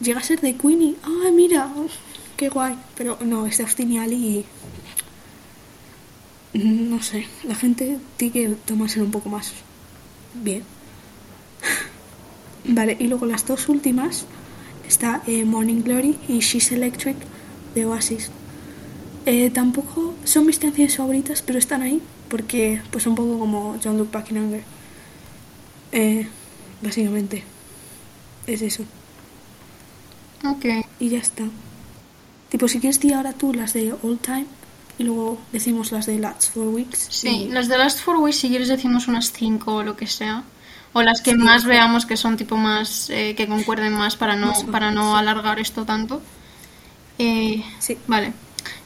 [0.00, 1.70] Llega a ser de Queen y, ¡ay, mira!
[2.36, 2.76] ¡Qué guay!
[2.96, 4.44] Pero no, es de Austin y Ali
[6.54, 6.58] y...
[6.58, 9.52] mm, No sé, la gente tiene que tomárselo un poco más
[10.34, 10.62] bien.
[12.64, 14.24] Vale, y luego las dos últimas
[14.86, 17.16] está eh, Morning Glory y She's Electric
[17.74, 18.30] de Oasis.
[19.26, 23.98] Eh, tampoco son mis canciones favoritas, pero están ahí porque pues un poco como John
[23.98, 24.62] Luke Back in Anger.
[25.92, 26.26] Eh,
[26.82, 27.44] básicamente
[28.46, 28.84] es eso.
[30.44, 30.64] Ok.
[31.00, 31.44] Y ya está.
[32.48, 34.46] Tipo, si quieres di ahora tú las de All Time
[34.98, 37.06] y luego decimos las de Last Four Weeks.
[37.10, 40.06] Sí, y- las de Last Four Weeks, si quieres decimos unas cinco o lo que
[40.06, 40.44] sea.
[40.92, 41.68] O las que Sí, más sí.
[41.68, 45.60] veamos que son tipo más, eh, que concuerden más para no, Más para no alargar
[45.60, 46.20] esto tanto.
[47.18, 47.96] Eh, Sí.
[48.08, 48.32] Vale.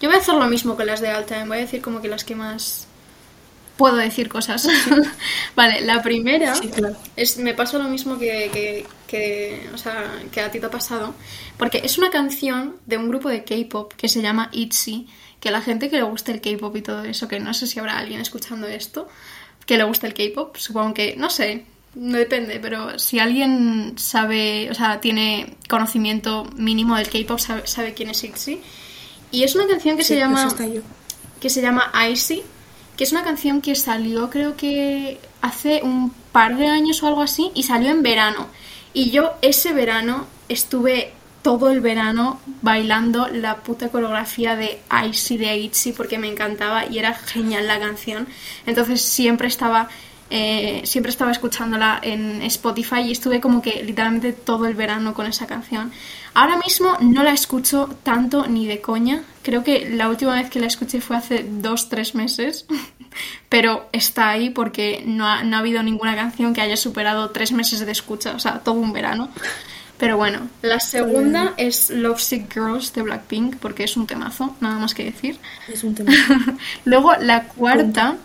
[0.01, 1.47] Yo voy a hacer lo mismo que las de Time.
[1.47, 2.87] Voy a decir como que las que más
[3.77, 4.69] puedo decir cosas.
[5.57, 6.97] vale, la primera Sí, claro.
[7.17, 10.71] es, me pasa lo mismo que, que, que, o sea, que a ti te ha
[10.71, 11.15] pasado.
[11.57, 15.09] Porque es una canción de un grupo de K-pop que se llama ITZY.
[15.41, 17.79] Que la gente que le gusta el K-pop y todo eso, que no sé si
[17.79, 19.09] habrá alguien escuchando esto
[19.67, 24.69] que le gusta el K-pop, supongo que, no sé, no depende, pero si alguien sabe,
[24.71, 28.61] o sea, tiene conocimiento mínimo del K-pop, sabe, sabe quién es ITZY.
[29.35, 30.83] Y es una canción que Sí, se llama yo.
[31.41, 32.43] que se llama Icy,
[32.97, 37.21] que es una canción que salió creo que hace un par de años o algo
[37.21, 38.47] así y salió en verano.
[38.93, 45.57] Y yo ese verano estuve todo el verano bailando la puta coreografía de Icy de
[45.59, 48.29] Itzy porque me encantaba y era genial la canción.
[48.67, 49.89] Entonces siempre estaba
[50.31, 55.27] eh, siempre estaba escuchándola en Spotify y estuve como que literalmente todo el verano con
[55.27, 55.93] esa canción.
[56.35, 59.23] Ahora mismo no la escucho tanto ni de coña.
[59.43, 62.67] Creo que la última vez que la escuché fue hace dos, tres meses.
[63.49, 67.53] Pero está ahí porque no ha, no ha habido ninguna canción que haya superado tres
[67.53, 69.31] meses de escucha, o sea, todo un verano.
[69.99, 74.79] Pero bueno, la segunda es Love Sick Girls de Blackpink, porque es un temazo, nada
[74.81, 75.39] más que decir.
[75.69, 76.35] Es un temazo.
[76.85, 78.17] Luego la cuarta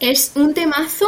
[0.00, 1.06] es un temazo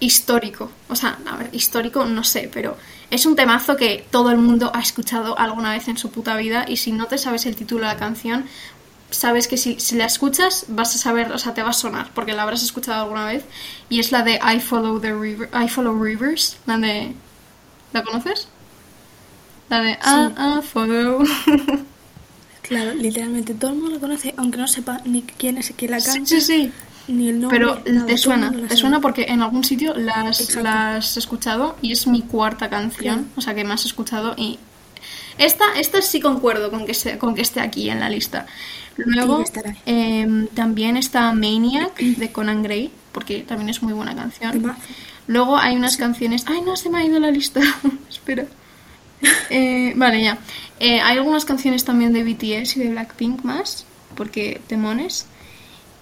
[0.00, 0.70] histórico.
[0.88, 2.76] O sea, a ver, histórico no sé, pero
[3.10, 6.64] es un temazo que todo el mundo ha escuchado alguna vez en su puta vida
[6.68, 8.46] y si no te sabes el título de la canción,
[9.10, 12.10] sabes que si, si la escuchas vas a saber, o sea, te va a sonar
[12.14, 13.44] porque la habrás escuchado alguna vez
[13.88, 17.14] y es la de I Follow the River, I Follow Rivers, la de
[17.92, 18.48] ¿La conoces?
[19.68, 21.24] La de I, I Follow.
[22.62, 26.00] Claro, literalmente todo el mundo lo conoce, aunque no sepa ni quién es que la
[26.00, 26.72] Sí, canta, sí, sí.
[27.08, 27.58] Ni el nombre.
[27.58, 30.62] Pero nada, te suena, la te suena porque en algún sitio las, Exacto.
[30.62, 33.28] las he escuchado y es mi cuarta canción, Claro.
[33.36, 34.58] o sea que más he escuchado y
[35.38, 38.46] esta, esta sí concuerdo con que, se- con que esté aquí en la lista.
[38.96, 39.44] Luego
[39.84, 44.74] em, también está Maniac de Conan Gray, porque también es muy buena canción.
[45.26, 46.44] Luego hay unas canciones.
[46.46, 46.76] ¡Ay, no!
[46.76, 47.60] Se me ha ido la lista.
[48.08, 48.46] Espera.
[49.50, 50.38] Eh, vale, ya.
[50.80, 55.26] Eh, hay algunas canciones también de BTS y de Blackpink más, porque temones.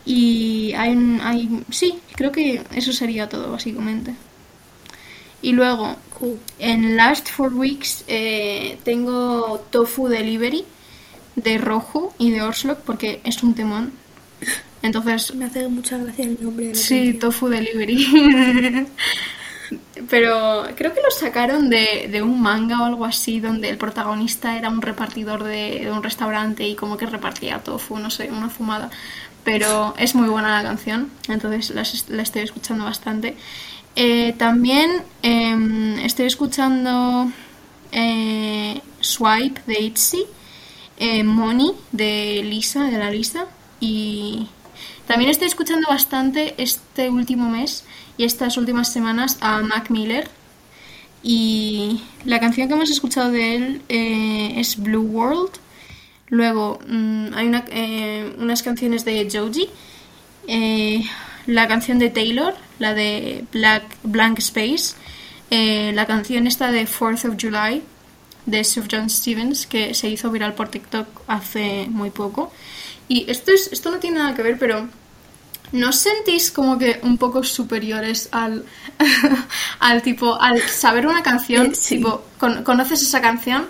[0.05, 1.65] Y hay, un- hay.
[1.71, 4.15] Sí, creo que eso sería todo, básicamente.
[5.43, 6.39] Y luego, Cool.
[6.59, 10.65] en Last Four Weeks eh, tengo Tofu Delivery
[11.37, 13.93] de Rojo y de Orslok, porque es un temón.
[14.83, 17.19] Entonces, Me hace mucha gracia el nombre de la Sí, canción.
[17.21, 18.87] Tofu Delivery.
[20.11, 24.57] Pero creo que lo sacaron de, de un manga o algo así, donde el protagonista
[24.59, 28.51] era un repartidor de, de un restaurante y como que repartía tofu, no sé, una
[28.51, 28.91] fumada.
[29.45, 33.37] Pero es muy buena la canción, entonces la, es- la estoy escuchando bastante.
[33.97, 34.91] Eh, también
[35.23, 37.31] em, estoy escuchando
[37.93, 40.25] eh, Swipe de ITZY,
[40.99, 43.47] eh, Money de Lisa, de la Lisa,
[43.81, 44.49] y
[45.07, 47.85] también estoy escuchando bastante este último mes
[48.17, 50.29] y estas últimas semanas a Mac Miller.
[51.23, 55.51] Y la canción que hemos escuchado de él es Blue World.
[56.35, 59.69] Luego mm, hay una- eh, unas canciones de Joji.
[60.49, 61.03] eh,
[61.47, 64.95] la canción de Taylor, la de Black, Blank Space.
[65.51, 67.83] eh, la canción esta de 4th of July
[68.47, 72.51] de Sir John Stevens que se hizo viral por TikTok hace muy poco.
[73.09, 74.89] Y esto, es, esto no tiene nada que ver, pero
[75.73, 78.65] ¿no os sentís como que un poco superiores al,
[79.81, 81.97] al tipo, al saber una canción, sí.
[81.97, 83.67] tipo, con- conoces esa canción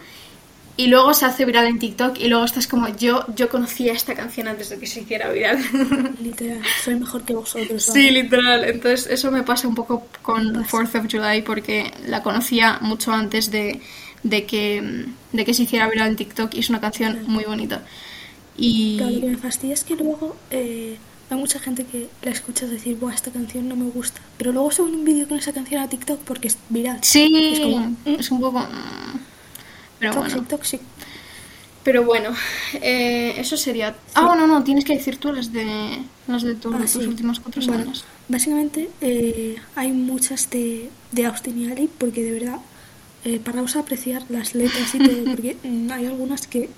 [0.77, 4.15] y luego se hace viral en TikTok y luego estás como, yo, yo conocía esta
[4.15, 5.59] canción antes de que se hiciera viral.
[6.21, 7.85] Literal, soy mejor que vosotros.
[7.85, 8.23] Sí, ¿vale?
[8.23, 8.65] literal.
[8.65, 13.51] Entonces eso me pasa un poco con 4th of July porque la conocía mucho antes
[13.53, 13.81] de,
[14.25, 17.83] de que, de que se hiciera viral en TikTok y es una canción muy bonita.
[18.57, 20.99] Y Claro, lo que me fastidia es que luego eh,
[21.31, 24.21] hay mucha gente que la escucha decir, Buah, esta canción no me gusta.
[24.39, 26.99] Pero luego suben un vídeo con esa canción a TikTok porque es viral.
[27.03, 28.61] sí, Es como, es un poco...
[28.61, 29.34] mm,
[30.11, 30.49] Pero toxic, bueno.
[30.49, 30.81] toxic.
[31.85, 32.31] Pero bueno,
[32.81, 33.95] eh, eso sería...
[34.15, 36.99] Ah, bueno, no, tienes que decir tú las de, las de tu- Ah, tus sí.
[37.07, 38.05] últimas cuatro Bueno, semanas.
[38.29, 42.59] básicamente eh, hay muchas de, de Austin y Ali porque de verdad,
[43.27, 46.71] eh, paraos a apreciar las letras y todo, porque mm, hay algunas que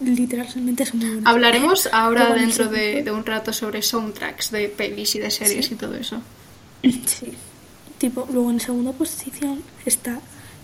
[0.00, 1.26] literalmente son muy buenas.
[1.32, 5.74] Hablaremos ahora dentro de, de un rato sobre soundtracks de pelis y de series Sí.
[5.74, 6.20] y todo eso.
[6.82, 7.32] Sí.
[7.98, 10.20] Tipo, luego en segunda posición está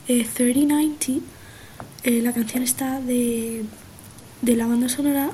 [0.09, 1.25] eh, 3090.
[2.05, 3.65] Eh, la canción está de,
[4.43, 5.31] de la banda sonora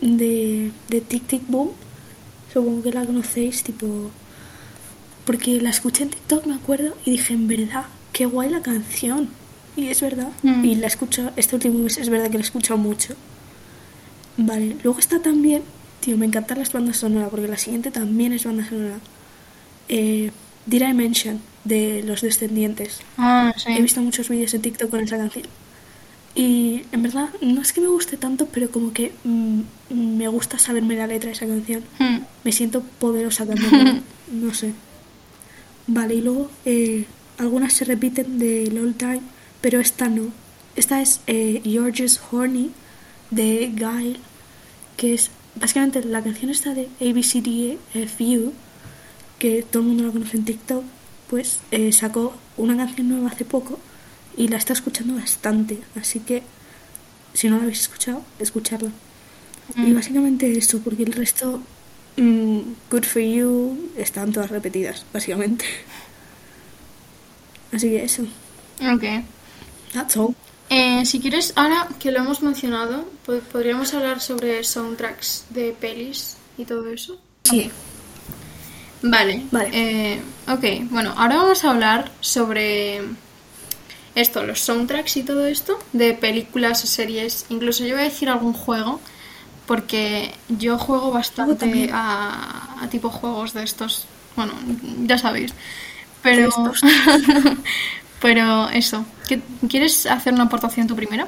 [0.00, 1.70] de, de Tic Tic Boom.
[2.52, 4.10] Supongo que la conocéis, tipo.
[5.24, 9.28] Porque la escuché en TikTok, me acuerdo, y dije, en verdad, qué guay la canción.
[9.76, 10.30] Y es verdad.
[10.42, 10.64] Mm.
[10.64, 13.14] Y la escucho, este último mes es verdad que la he escuchado mucho.
[14.36, 15.62] Vale, luego está también,
[16.00, 18.98] tío, me encantan las bandas sonoras, porque la siguiente también es banda sonora.
[19.88, 20.30] Eh,
[20.66, 23.00] Dimension, de Los Descendientes.
[23.16, 23.72] Ah, sí.
[23.72, 25.44] He visto muchos vídeos en TikTok con esa canción.
[26.34, 30.58] Y en verdad, no es que me guste tanto, pero como que mm, me gusta
[30.58, 31.82] saberme la letra de esa canción.
[31.98, 32.18] Hmm.
[32.44, 34.00] Me siento poderosa cantando,
[34.32, 34.72] no sé.
[35.86, 37.06] Vale, y luego eh,
[37.38, 39.22] algunas se repiten del All Time,
[39.60, 40.30] pero esta no.
[40.76, 42.70] Esta es eh, You're Just Horny
[43.30, 44.18] de Guile,
[44.96, 48.52] que es básicamente la canción esta de ABCDFU,
[49.40, 50.84] que todo el mundo la conoce en TikTok,
[51.28, 53.80] pues eh, sacó una canción nueva hace poco
[54.40, 55.78] y la está escuchando bastante.
[56.00, 56.42] Así que
[57.34, 58.90] si no la habéis escuchado, escucharla.
[59.76, 59.94] Y Mm.
[59.94, 61.62] básicamente eso, porque el resto
[62.16, 62.58] mm,
[62.90, 65.64] Good for You están todas repetidas, básicamente.
[67.72, 68.22] Así que eso.
[68.92, 69.04] Ok.
[69.92, 70.34] That's all.
[70.68, 76.36] Eh, si quieres, ahora que lo hemos mencionado, po- podríamos hablar sobre soundtracks de pelis
[76.58, 77.18] y todo eso.
[77.44, 77.70] Sí.
[79.02, 79.44] Vale.
[79.50, 79.70] Vale.
[79.72, 83.00] Eh, ok, bueno, ahora vamos a hablar sobre
[84.14, 87.46] esto, los soundtracks y todo esto de películas o series.
[87.48, 89.00] Incluso yo voy a decir algún juego,
[89.66, 94.06] porque yo juego bastante a, a tipo juegos de estos.
[94.36, 94.52] Bueno,
[95.06, 95.52] ya sabéis.
[96.22, 96.50] Pero.
[98.20, 99.04] pero eso.
[99.28, 101.26] ¿qué- ¿Quieres hacer una aportación tú primero?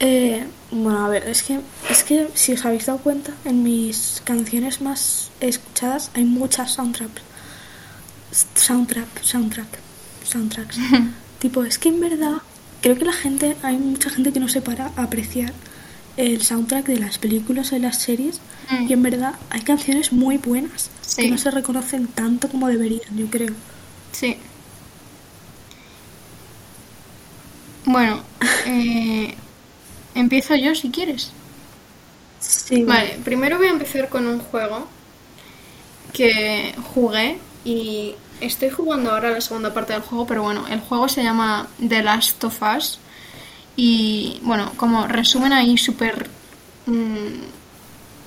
[0.00, 4.20] Eh, bueno, a ver, es que, es que si os habéis dado cuenta, en mis
[4.24, 7.22] canciones más escuchadas hay muchas soundtracks.
[8.54, 9.68] Soundtrack, soundtrack,
[10.24, 10.76] soundtracks.
[11.44, 12.38] tipo, es que en verdad,
[12.80, 15.52] creo que la gente, hay mucha gente que no se para a apreciar
[16.16, 18.40] el soundtrack de las películas o de las series.
[18.70, 18.86] Mm.
[18.88, 21.20] Y en verdad hay canciones muy buenas Sí.
[21.20, 23.52] que no se reconocen tanto como deberían, yo creo.
[24.12, 24.38] Sí.
[27.84, 28.22] Bueno,
[28.66, 29.34] eh,
[30.14, 31.30] empiezo yo si quieres.
[32.40, 34.88] Sí, Vale, primero voy a empezar con un juego
[36.14, 41.08] que jugué y estoy jugando ahora la segunda parte del juego, pero bueno, el juego
[41.08, 42.98] se llama The Last of Us.
[43.76, 46.28] Y bueno, como resumen ahí súper...
[46.86, 47.54] mm,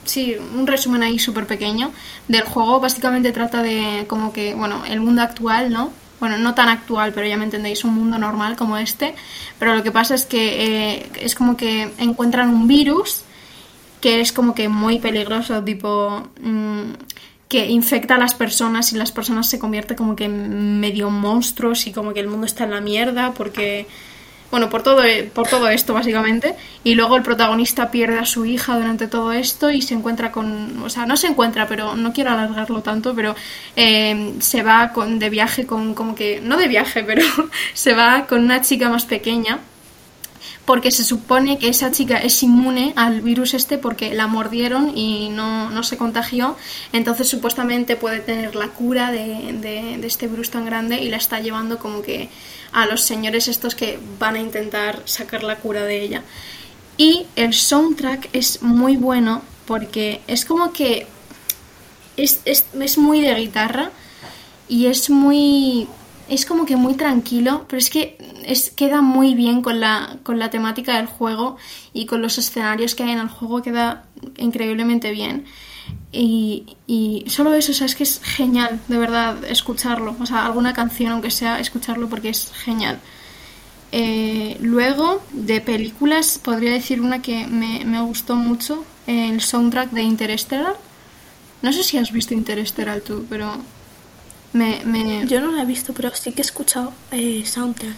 [0.06, 1.92] sí, un resumen ahí súper pequeño
[2.28, 5.92] del juego, básicamente trata de como que, bueno, el mundo actual, ¿no?
[6.20, 9.14] Bueno, no tan actual, pero ya me entendéis, un mundo normal como este,
[9.60, 13.24] pero lo que pasa es que eh, es como que encuentran un virus
[14.02, 16.92] que es como que muy peligroso, tipo mm,
[17.48, 21.88] que infecta a las personas y las personas se convierte como que en medio monstruos
[21.88, 23.88] y como que el mundo está en la mierda porque
[24.50, 26.56] bueno, por todo por todo esto básicamente.
[26.84, 30.82] Y luego el protagonista pierde a su hija durante todo esto y se encuentra con,
[30.84, 33.36] o sea, no se encuentra, pero no quiero alargarlo tanto, pero
[33.76, 37.24] eh, se va con, de viaje con como que no de viaje, pero
[37.74, 39.60] se va con una chica más pequeña
[40.68, 45.30] porque se supone que esa chica es inmune al virus este porque la mordieron y
[45.30, 46.58] no, no se contagió,
[46.92, 51.40] entonces supuestamente puede tener la cura de, de- este virus tan grande y la está
[51.40, 52.28] llevando como que
[52.74, 56.22] a los señores estos que van a intentar sacar la cura de ella.
[56.98, 61.08] Y el soundtrack es muy bueno porque es como que
[62.18, 63.92] es, es, es muy de guitarra
[64.68, 65.88] y es muy
[66.30, 70.40] es como que muy tranquilo pero es que es, queda muy bien con la, con
[70.40, 71.58] la temática del juego
[71.94, 74.06] y con los escenarios que hay en el juego queda
[74.38, 75.46] increíblemente bien
[76.12, 80.16] y, solo eso, o sea, es que es genial, de verdad, escucharlo.
[80.20, 83.00] O sea, alguna canción, aunque sea, escucharlo porque es genial.
[83.92, 90.02] Eh, luego, de películas, podría decir una que me, me gustó mucho, el soundtrack de
[90.04, 90.76] Interstellar.
[91.62, 93.58] No sé si has visto Interstellar tú, pero
[94.58, 97.96] me, me- Yo no la he visto, pero sí que he escuchado eh, soundtrack.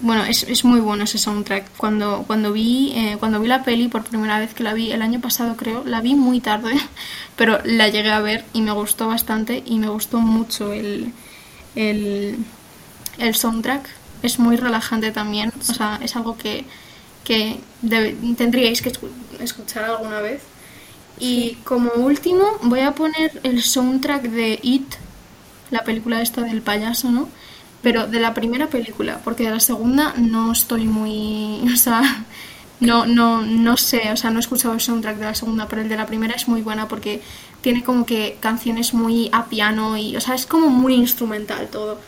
[0.00, 1.64] bueno, es, es muy bueno ese soundtrack.
[1.76, 5.02] Cuando, cuando, vi, eh, cuando vi la peli por primera vez, que la vi el
[5.02, 6.72] año pasado creo, la vi muy tarde,
[7.36, 11.12] pero la llegué a ver y me gustó bastante y me gustó mucho el,
[11.74, 12.36] el,
[13.18, 13.88] el soundtrack.
[14.22, 16.64] Es muy relajante también, o sea, es algo que,
[17.24, 20.42] que debe- tendríais que escu- escuchar alguna vez.
[21.20, 24.86] Y como último voy a poner el soundtrack de It,
[25.70, 27.28] la película esta del payaso, ¿no?
[27.82, 32.24] Pero de la primera película, porque de la segunda no estoy muy, o sea,
[32.80, 35.82] no, no, no sé, o sea, no he escuchado el soundtrack de la segunda, pero
[35.82, 37.22] el de la primera es muy buena porque
[37.60, 42.00] tiene como que canciones muy a piano y, o sea, es como muy instrumental todo.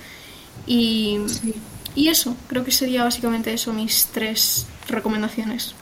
[0.67, 1.55] Y, Sí.
[1.95, 5.75] y eso, creo que sería básicamente eso, mis tres recomendaciones.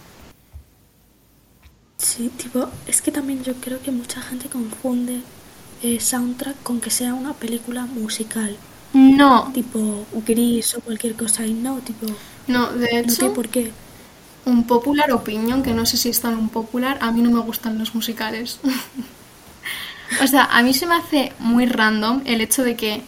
[1.99, 5.21] Sí, tipo, es que también yo creo que mucha gente confunde
[5.81, 8.61] eh, soundtrack con que sea una película musical,
[8.93, 13.49] No, tipo gris o cualquier cosa, y no, tipo, no, de no tiene hecho, por
[13.51, 13.77] qué.
[14.45, 17.41] un popular opinion, que no sé si es tan un popular, a mí no me
[17.41, 18.61] gustan los musicales.
[20.23, 23.07] o sea, a mí se me hace muy random el hecho de que,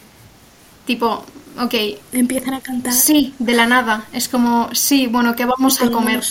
[0.84, 1.26] tipo,
[1.58, 1.74] ok,
[2.12, 3.04] Empiezan a cantar.
[3.04, 6.22] sí, de la nada, es como, sí, bueno, ¿qué vamos a comer?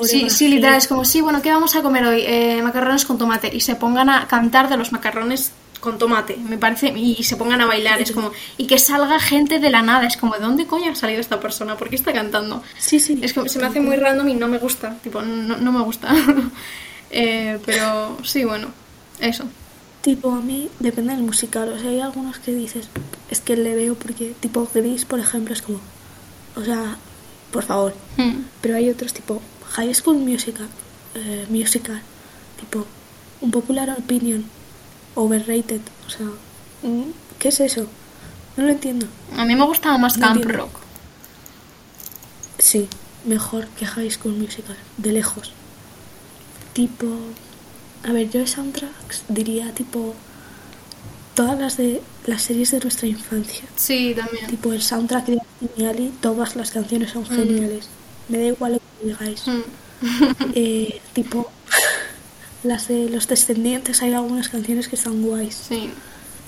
[0.00, 2.22] Sí, sí, literal, es como, sí, bueno, ¿qué vamos a comer hoy?
[2.26, 3.54] Eh, macarrones con tomate.
[3.54, 5.52] Y se pongan a cantar de los macarrones
[5.82, 9.58] con tomate, me parece, y se pongan a bailar, es como, y que salga gente
[9.58, 11.76] de la nada, es como, ¿de dónde coño ha salido esta persona?
[11.76, 12.62] ¿Por qué está cantando?
[12.78, 13.18] Sí, sí.
[13.20, 15.82] Es que se me hace muy random y no me gusta, tipo, no, no me
[15.82, 16.14] gusta.
[17.14, 18.68] Eh, pero sí, bueno,
[19.20, 19.44] eso.
[20.00, 21.68] Tipo, a mí depende del musical.
[21.68, 22.88] O sea, hay algunos que dices,
[23.28, 25.78] es que le veo porque, tipo, Gris, por ejemplo, es como,
[26.56, 26.96] o sea,
[27.50, 27.94] por favor.
[28.16, 28.44] Hmm.
[28.62, 30.68] Pero hay otros tipo High School Musical,
[31.14, 32.00] eh, musical,
[32.58, 32.86] tipo
[33.42, 34.46] un popular opinion
[35.14, 35.80] overrated.
[36.06, 36.26] O sea,
[36.82, 37.86] mm, ¿qué es eso?
[38.56, 39.06] No lo entiendo.
[39.36, 40.64] A mí me gustaba más No Camp entiendo.
[40.64, 40.78] Rock.
[42.58, 42.88] Sí,
[43.24, 45.52] mejor que High School Musical, de lejos.
[46.72, 47.06] Tipo,
[48.04, 50.14] a ver, yo de soundtracks diría tipo
[51.34, 53.64] todas las de las series de nuestra infancia.
[53.76, 54.46] Sí, también.
[54.46, 55.38] Tipo el soundtrack de
[55.76, 57.88] Geniali, todas las canciones son geniales.
[58.28, 59.46] Me da igual lo que digáis.
[59.46, 59.60] Mm.
[60.54, 61.50] Eh, tipo
[62.62, 65.54] las de los descendientes hay algunas canciones que están guays.
[65.68, 65.90] Sí.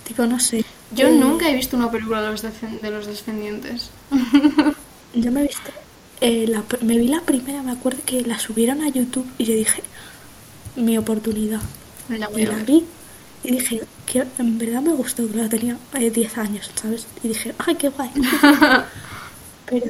[0.07, 0.65] Tipo, no sé.
[0.95, 3.91] Yo Eh, nunca he visto una película de los, de los descendientes.
[5.15, 5.71] Yo me he visto.
[6.21, 9.55] eh, la me vi la primera, me acuerdo que la subieron a YouTube y yo
[9.55, 9.83] dije,
[10.77, 11.61] mi oportunidad.
[12.09, 12.85] La Y la vi
[13.45, 17.07] y dije, que en verdad me gustó, claro, tenía eh, 10 años, ¿sabes?
[17.23, 18.11] Y dije, ¡ay, qué guay!
[19.67, 19.87] Pero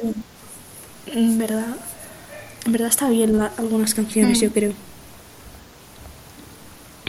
[1.07, 1.75] en verdad,
[2.65, 4.41] en verdad está bien la- algunas canciones, Mm.
[4.41, 4.73] yo creo.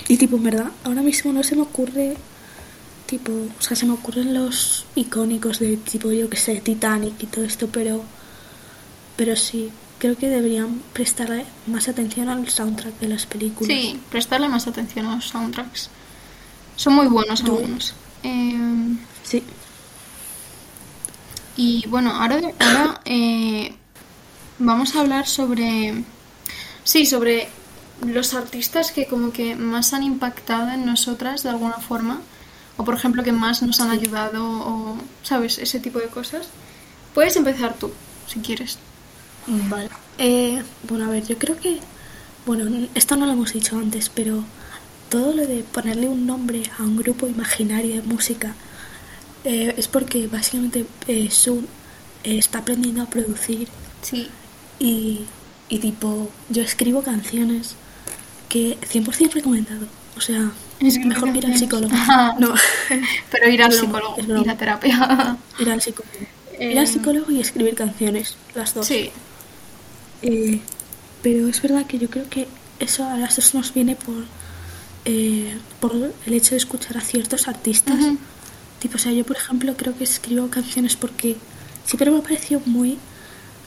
[0.08, 2.16] Y tipo, en verdad, ahora mismo no se me ocurre,
[3.06, 7.26] tipo, o sea, se me ocurren los icónicos de tipo, yo que sé, Titanic y
[7.26, 8.02] todo esto, pero,
[9.16, 13.68] pero sí, creo que deberían prestarle más atención al soundtrack de las películas.
[13.76, 15.88] Sí, prestarle más atención a los soundtracks.
[16.76, 17.94] Son muy buenos Tú- algunos.
[18.22, 19.42] Eh, Sí.
[21.56, 23.74] y bueno, ahora, ahora eh,
[24.58, 26.04] vamos a hablar sobre...
[26.84, 27.48] Sí, sobre
[28.04, 32.20] los artistas que como que más han impactado en nosotras de alguna forma.
[32.76, 35.58] O por ejemplo que más nos han ayudado o, ¿sabes?
[35.58, 36.48] Ese tipo de cosas.
[37.14, 37.90] Puedes empezar tú,
[38.26, 38.78] si quieres.
[39.46, 39.88] Vale.
[40.18, 41.78] Eh, bueno, a ver, yo creo que.
[42.44, 44.44] Bueno, esto no lo hemos dicho antes, pero
[45.08, 48.54] todo lo de ponerle un nombre a un grupo imaginario de música
[49.44, 51.66] eh, es porque básicamente eh, Sun
[52.24, 53.68] eh, está aprendiendo a producir
[54.02, 54.28] Sí.
[54.78, 55.22] y,
[55.68, 57.76] y tipo, yo escribo canciones
[58.48, 59.86] que 100% recomendado.
[60.16, 61.94] O sea, Escribir mejor que ir al psicólogo.
[62.38, 62.54] No,
[63.30, 65.36] Pero ir al Es psicólogo, es ir a terapia.
[65.58, 66.12] ir al psicólogo.
[66.60, 68.86] Ir al Eh, psicólogo y escribir canciones, las dos.
[68.86, 69.10] Sí,
[70.22, 70.60] Eh,
[71.22, 72.46] pero es verdad que yo creo que
[72.78, 74.24] eso a las dos nos viene por,
[75.04, 75.92] eh, por
[76.26, 77.98] el hecho de escuchar a ciertos artistas.
[78.80, 81.36] Tipo, o sea, yo por ejemplo creo que escribo canciones porque
[81.84, 82.98] siempre me ha parecido muy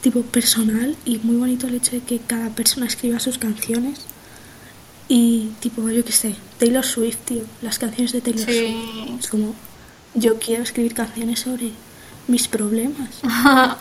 [0.02, 4.00] tipo personal y muy bonito el hecho de que cada persona escriba sus canciones.
[5.12, 8.53] Y tipo, yo qué sé, Taylor Swift, tío, las canciones de Taylor Sí.
[9.03, 9.20] Swift.
[9.20, 9.55] Es como,
[10.14, 11.72] yo quiero escribir canciones sobre
[12.28, 13.10] mis problemas.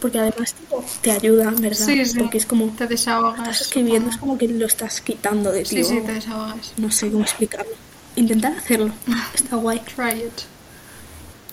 [0.00, 1.84] Porque además tipo, te ayudan, ¿verdad?
[1.84, 2.16] Sí, sí.
[2.20, 3.40] Porque es como, te desahogas.
[3.40, 5.78] estás escribiendo, es como que lo estás quitando de ti.
[5.78, 6.72] Sí, sí, te desahogas.
[6.76, 7.72] No sé cómo explicarlo.
[8.14, 8.92] Intentar hacerlo.
[9.34, 9.80] Está guay.
[9.96, 10.42] Try it.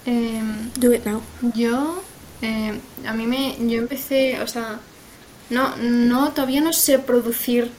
[0.06, 1.22] Em, Do it now.
[1.56, 2.04] yo,
[2.44, 4.80] eh, a mí me, yo empecé, o sea,
[5.50, 7.72] no, no, todavía no sé producir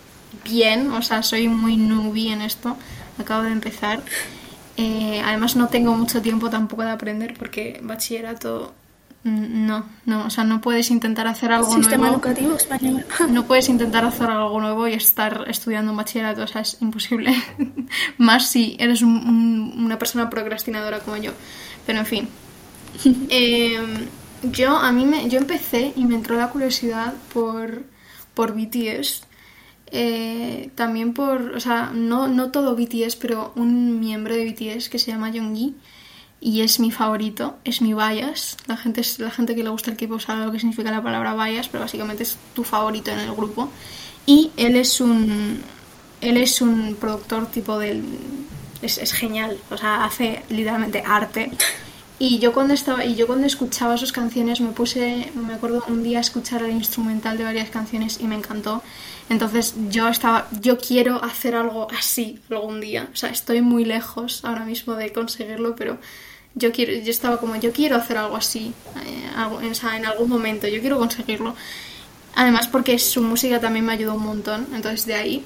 [0.44, 2.76] bien, o sea, soy muy newbie en esto,
[3.18, 4.02] acabo de empezar.
[4.76, 8.74] Eh, además no tengo mucho tiempo tampoco de aprender porque bachillerato,
[9.24, 12.14] mm, no, no, o sea, no puedes intentar hacer algo Sistema nuevo.
[12.16, 13.04] educativo español.
[13.30, 17.34] No puedes intentar hacer algo nuevo y estar estudiando un bachillerato, o sea, es imposible.
[18.18, 19.16] Más si eres un-
[19.76, 21.32] un- una persona procrastinadora como yo.
[21.86, 22.28] Pero en fin.
[23.30, 23.78] Eh,
[24.42, 27.82] yo, a mí me, yo empecé y me entró la curiosidad por,
[28.34, 29.22] por BTS.
[29.98, 34.98] Eh, también por, o sea, no, no todo BTS, pero un miembro de BTS que
[34.98, 35.74] se llama Yoongi
[36.38, 38.58] y es mi favorito, es mi bias.
[38.66, 41.34] La gente, la gente que le gusta el K-pop sabe lo que significa la palabra
[41.34, 43.70] bias, pero básicamente es tu favorito en el grupo.
[44.26, 45.62] Y él es un,
[46.20, 48.04] él es un productor tipo del,
[48.82, 51.52] es, es genial, o sea, hace literalmente arte.
[52.18, 56.02] Y yo cuando estaba y yo cuando escuchaba sus canciones me puse, me acuerdo un
[56.02, 58.82] día escuchar el instrumental de varias canciones y me encantó.
[59.28, 63.08] Entonces yo estaba, yo quiero hacer algo así algún día.
[63.12, 65.98] O sea, estoy muy lejos ahora mismo de conseguirlo, pero
[66.54, 68.72] yo quiero, yo estaba como, yo quiero hacer algo así,
[69.04, 71.54] eh, algo- o sea, en algún momento, yo quiero conseguirlo.
[72.34, 75.44] Además porque su música también me ayudó un montón, entonces de ahí.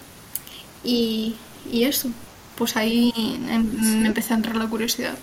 [0.84, 1.36] Y,
[1.70, 2.10] y eso,
[2.56, 5.14] pues ahí em- me empecé a entrar la curiosidad.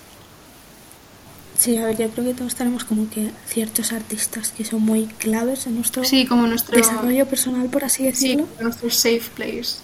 [1.58, 5.05] Sí, a ver, yo creo que todos tenemos como que ciertos artistas que son muy
[5.08, 8.45] claves en nuestro Sí, como nuestro, desarrollo personal, por así sí, decirlo.
[8.47, 9.78] como nuestro safe place.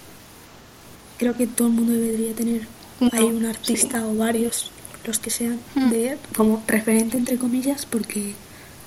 [1.18, 2.68] Creo que todo el mundo debería tener
[3.00, 4.70] Uno, hay un artista o varios,
[5.06, 5.90] los que sean, Mm.
[5.90, 8.36] de como referente entre comillas, porque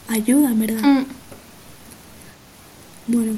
[0.08, 0.82] ayuda, en verdad.
[0.82, 1.06] Mm,
[3.08, 3.32] Bueno,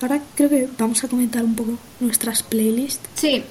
[0.00, 3.08] ahora creo que vamos a comentar un poco nuestras playlists.
[3.14, 3.42] Sí,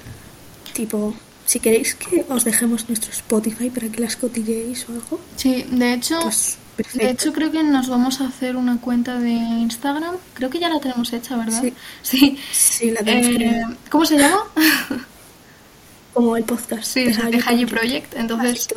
[0.74, 1.14] Tipo,
[1.46, 5.94] si queréis que os dejemos nuestro Spotify para que las cotilleéis o algo, sí, de
[5.94, 6.58] hecho, pues
[6.94, 10.16] de hecho creo que nos vamos a hacer una cuenta de Instagram.
[10.34, 11.62] Creo que ya la tenemos hecha, ¿verdad?
[11.62, 11.72] Sí.
[12.02, 12.38] Sí.
[12.52, 13.62] Sí, la tenemos Eh.
[13.90, 14.44] ¿Cómo se llama?
[16.14, 16.84] como el podcast.
[16.84, 18.14] Sí, de Haji Project.
[18.14, 18.68] Entonces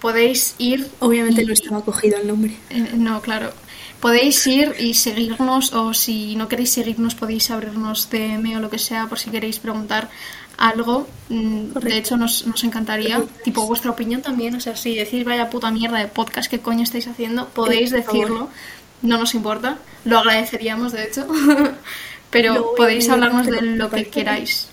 [0.00, 0.88] podéis ir.
[1.00, 2.56] Obviamente no estaba cogido el nombre.
[2.70, 3.52] Eh, no, claro.
[4.00, 8.78] Podéis ir y seguirnos o si no queréis seguirnos podéis abrirnos DM o lo que
[8.78, 10.10] sea por si queréis preguntar
[10.56, 11.06] algo.
[11.28, 14.54] Mm, de hecho, nos, nos encantaría, tipo vuestra opinión también.
[14.54, 17.48] O sea, si decís vaya puta mierda de podcast, ¿qué coño estáis haciendo?
[17.48, 18.48] Podéis decirlo,
[19.02, 21.26] no nos importa, lo agradeceríamos de hecho.
[22.30, 24.68] Pero podéis hablarnos de lo que queráis.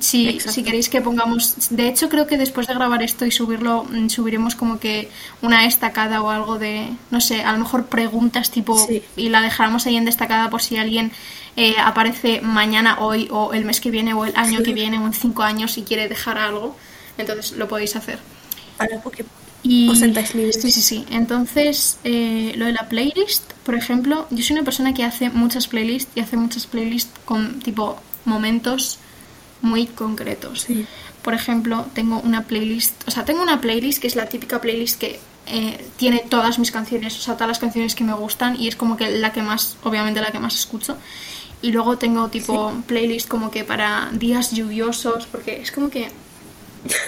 [0.00, 1.68] Si, si queréis que pongamos.
[1.70, 5.10] De hecho, creo que después de grabar esto y subirlo, mm, subiremos como que
[5.42, 6.88] una destacada o algo de.
[7.10, 8.74] No sé, a lo mejor preguntas tipo.
[9.16, 11.12] Y la dejaremos ahí en destacada por si alguien
[11.56, 15.06] eh, aparece mañana, hoy, o el mes que viene, o el año que viene, o
[15.06, 16.74] en cinco años y quiere dejar algo.
[17.18, 18.18] Entonces lo podéis hacer.
[19.04, 19.26] porque
[19.62, 20.60] y, os sentáis libres.
[20.60, 21.04] Sí, sí, sí.
[21.10, 25.68] Entonces, eh, lo de la playlist, por ejemplo, yo soy una persona que hace muchas
[25.68, 28.98] playlists y hace muchas playlists con tipo momentos
[29.62, 30.66] muy concretos.
[31.22, 35.00] Por ejemplo, tengo una playlist, o sea, tengo una playlist que es la típica playlist
[35.00, 38.68] que eh, tiene todas mis canciones, o sea, todas las canciones que me gustan y
[38.68, 40.96] es como que la que más, obviamente la que más escucho.
[41.62, 46.08] Y luego tengo tipo playlist como que para días lluviosos, porque es como que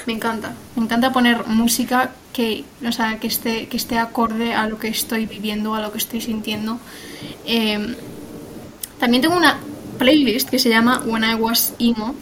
[0.07, 0.55] me encanta.
[0.76, 4.88] Me encanta poner música que, o sea, que, esté, que esté acorde a lo que
[4.88, 6.78] estoy viviendo, a lo que estoy sintiendo.
[7.46, 7.96] Eh,
[8.98, 9.59] también tengo una
[9.98, 12.14] playlist que se llama When I Was Emo,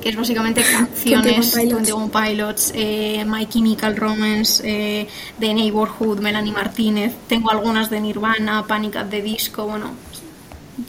[0.00, 5.06] que es básicamente canciones de Pilots, Pilots eh, My Chemical Romance, eh,
[5.38, 9.90] The Neighborhood, Melanie Martínez, tengo algunas de Nirvana, Panic at the Disco, bueno,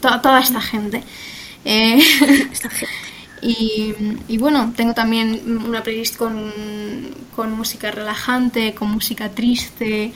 [0.00, 1.02] toda esta gente.
[1.64, 1.98] Eh,
[3.42, 3.94] y,
[4.28, 6.52] y, bueno, tengo también una playlist con,
[7.34, 10.12] con música relajante, con música triste,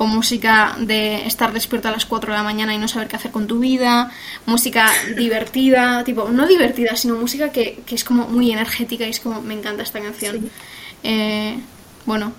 [0.00, 3.16] con música de estar despierto a las 4 de la mañana y no saber qué
[3.16, 4.10] hacer con tu vida,
[4.46, 9.42] música divertida, tipo, no divertida, sino música que, es como muy energética y es como,
[9.42, 10.50] me encanta esta canción.
[11.02, 11.58] Eh,
[12.06, 12.32] bueno,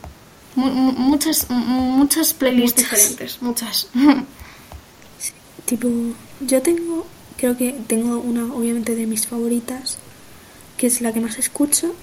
[0.56, 3.90] muchas, muchas playlists diferentes, muchas.
[5.66, 5.88] tipo,
[6.40, 7.06] yo tengo,
[7.38, 10.00] creo que tengo una, obviamente, de mis favoritas,
[10.78, 11.94] que es la que más escucho.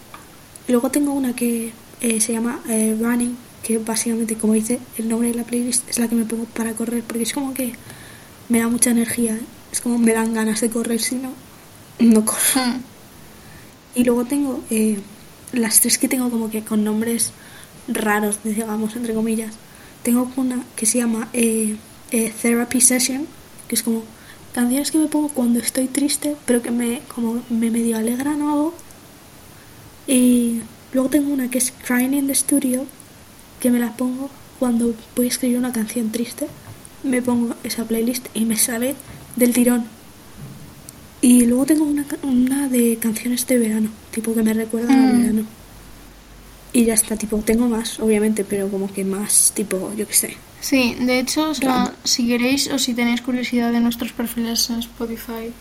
[0.68, 5.08] Y luego tengo una que eh, se llama eh, Running, que básicamente, como dice el
[5.08, 7.74] nombre de la playlist, es la que me pongo para correr, porque es como que
[8.48, 9.42] me da mucha energía, ¿eh?
[9.72, 11.32] es como me dan ganas de correr, si no,
[11.98, 12.38] no corro.
[12.54, 12.80] Hmm.
[13.94, 14.98] Y luego tengo eh,
[15.52, 17.32] las tres que tengo como que con nombres
[17.88, 19.54] raros, digamos, entre comillas.
[20.02, 21.76] Tengo una que se llama eh,
[22.10, 23.26] Therapy Session,
[23.66, 24.04] que es como
[24.54, 28.52] canciones que me pongo cuando estoy triste, pero que me, como me medio alegran o
[28.52, 28.74] algo.
[30.06, 32.86] Y luego tengo una que es Crying in the Studio,
[33.60, 36.48] que me la pongo cuando voy a escribir una canción triste.
[37.02, 38.94] Me pongo esa playlist y me sale
[39.36, 39.84] del tirón.
[41.20, 45.20] Y luego tengo una, una de canciones de verano, tipo que me recuerdan al mm.
[45.20, 45.42] verano.
[46.72, 50.36] Y ya está, tipo, tengo más, obviamente, pero como que más, tipo, yo qué sé.
[50.60, 51.52] Sí, de hecho,
[52.04, 55.52] si queréis o si tenéis curiosidad de nuestros perfiles en Spotify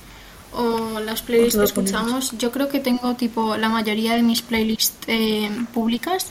[0.54, 4.98] o las playlists que escuchamos, yo creo que tengo, tipo, la mayoría de mis playlists
[5.08, 6.28] eh, públicas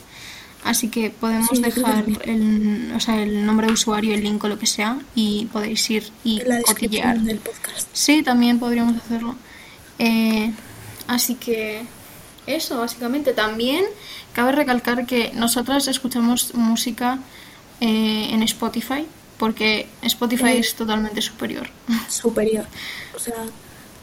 [0.67, 4.59] Así que podemos dejar el, o sea, el nombre de usuario, el link o lo
[4.59, 7.19] que sea y podéis ir y la cotillear.
[7.19, 7.87] del podcast.
[7.93, 9.35] Sí, también podríamos hacerlo.
[9.97, 10.51] Eh,
[11.07, 11.83] así que
[12.47, 13.31] eso, básicamente.
[13.31, 13.85] También
[14.33, 17.19] cabe recalcar que nosotras escuchamos música
[17.79, 19.05] eh, en Spotify
[19.37, 20.59] porque Spotify eh.
[20.59, 21.69] es totalmente superior.
[22.09, 22.65] Superior.
[23.15, 23.45] O sea,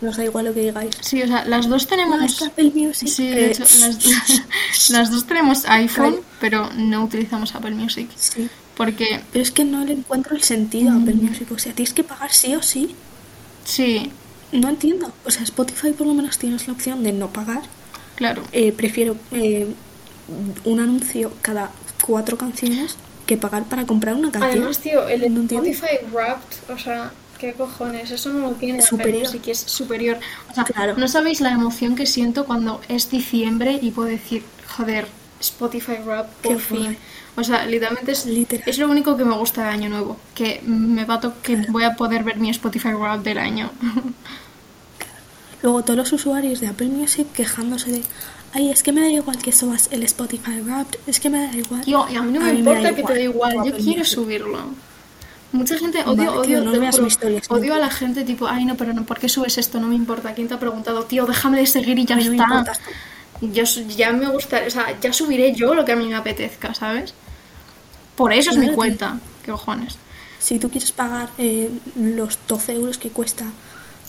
[0.01, 0.97] nos da igual lo que digáis.
[1.01, 2.43] Sí, o sea, las dos tenemos.
[2.43, 3.09] Apple Music.
[3.09, 3.65] Sí, de hecho,
[4.91, 8.09] las, dos tenemos iPhone, pero no utilizamos Apple Music.
[8.17, 8.49] Sí.
[8.77, 9.21] Porque.
[9.33, 11.25] Pero es que no le encuentro el sentido a Apple mm.
[11.25, 11.51] Music.
[11.53, 12.95] O sea, tienes que pagar sí o sí.
[13.65, 14.11] Sí.
[14.53, 15.13] No entiendo.
[15.25, 17.63] O sea, Spotify por lo menos tienes la opción de no pagar.
[18.17, 18.43] Claro.
[18.53, 19.67] Eh, prefiero eh,
[20.65, 21.71] un anuncio cada
[22.05, 24.53] cuatro canciones que pagar para comprar una canción.
[24.53, 28.11] Además, tío, el Spotify Wrapped, o sea, ¿Qué cojones?
[28.11, 29.27] Eso no lo tiene superior.
[29.27, 30.19] sí que es superior.
[30.51, 30.95] O sea, claro.
[30.97, 34.45] no sabéis la emoción que siento cuando es diciembre y puedo decir,
[34.77, 35.07] joder,
[35.41, 36.97] Spotify Rap, por fin.
[37.37, 38.27] O sea, literalmente es,
[38.67, 40.17] es lo único que me gusta de Año Nuevo.
[40.35, 43.71] Que me va que voy a poder ver mi Spotify Rap del año.
[45.63, 48.03] Luego todos los usuarios de Apple Music quejándose de
[48.55, 51.57] ay, es que me da igual que subas el Spotify Wrapped, es que me da
[51.57, 51.85] igual.
[51.85, 54.69] Yo, a mí no me, importa que te da igual, yo quiero subirlo.
[55.55, 56.63] Mucha gente odio, odio,
[57.49, 59.79] odio a la gente tipo, ay no, pero no, ¿por qué subes esto?
[59.79, 60.35] No me importa.
[60.35, 61.05] ¿Quién te ha preguntado?
[61.05, 62.65] Tío, déjame de seguir y ya está.
[63.41, 63.63] yo
[63.97, 67.15] ya me gusta, o sea, ya subiré yo lo que a mí me apetezca, ¿sabes?
[68.17, 69.19] Por eso es mi cuenta.
[69.45, 69.97] ¿Qué cojones?
[70.41, 73.45] Si tú quieres pagar eh, los 12 euros que cuesta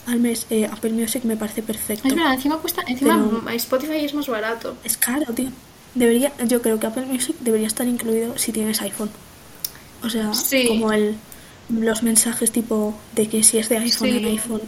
[0.06, 2.08] al mes eh, Apple Music me parece perfecto.
[2.08, 4.76] Es verdad, encima cuesta, encima Pero- Spotify es más barato.
[4.84, 5.50] Es caro, tío.
[5.94, 9.10] Debería, yo creo que Apple Music debería estar incluido si tienes iPhone.
[10.02, 10.66] O sea, Sí.
[10.68, 11.16] como el
[11.68, 14.16] los mensajes tipo de que si es de iPhone Sí.
[14.18, 14.62] en iPhone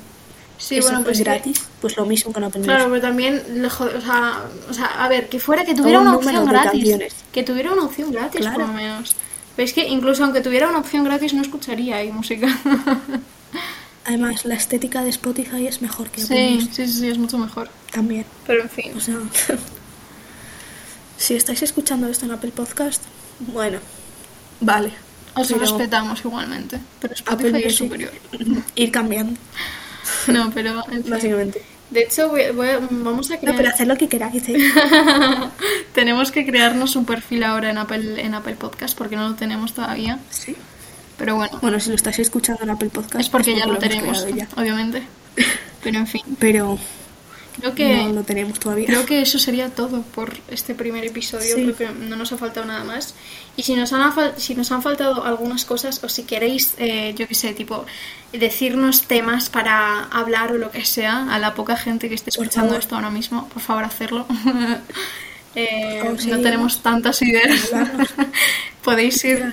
[0.59, 3.41] Sí, es bueno, pues es que- gratis, pues lo mismo con Apple Claro, pero también,
[3.65, 6.73] o sea, o sea, a ver, que fuera que tuviera un una opción gratis.
[6.73, 7.15] canciones.
[7.31, 8.57] Que tuviera una opción gratis, Claro.
[8.59, 9.15] por lo menos.
[9.55, 12.49] Pero es que incluso aunque tuviera una opción gratis, no escucharía ahí música.
[14.05, 17.39] Además, la estética de Spotify es mejor que Apple sí, Music sí, sí, es mucho
[17.39, 17.69] mejor.
[17.93, 18.25] también.
[18.47, 18.93] Pero en fin.
[18.97, 19.15] O sea,
[21.19, 23.03] si estáis escuchando esto en Apple Podcast,
[23.41, 23.79] bueno,
[24.61, 24.93] vale.
[25.47, 26.79] Pero respetamos igualmente.
[27.01, 28.13] Pero Apple Spotify es Music, superior.
[28.75, 29.39] Ir cambiando,
[30.29, 31.63] No, pero básicamente.
[31.91, 32.43] De hecho, voy-
[32.91, 33.57] vamos a No, crear...
[33.57, 34.59] pero haced lo que queráis, ¿eh?
[35.95, 39.73] Tenemos que crearnos un perfil ahora en Apple, en Apple Podcast porque no lo tenemos
[39.75, 40.19] todavía.
[40.31, 40.55] Sí.
[41.17, 44.27] Pero bueno, Bueno, si lo estáis escuchando en Apple Podcast, es porque ya lo tenemos,
[44.35, 44.47] ya.
[44.57, 45.03] obviamente.
[45.83, 46.79] Pero en fin, Pero
[47.61, 47.97] creo que...
[48.05, 48.87] no lo tenemos todavía.
[48.87, 51.55] Creo que eso sería todo por este primer episodio.
[51.55, 51.63] Sí.
[51.63, 53.15] Creo que no nos ha faltado nada más.
[53.57, 57.27] Y si nos han, si nos han faltado algunas cosas, o si queréis, eh, yo
[57.29, 57.85] qué sé, tipo,
[58.33, 62.77] decirnos temas para hablar o lo que sea, a la poca gente que esté escuchando
[62.77, 64.27] esto ahora mismo, por favor, hacerlo.
[65.55, 66.31] Eh, Oh, sí.
[66.31, 67.71] no tenemos tantas ideas.
[68.85, 69.53] Podéis ir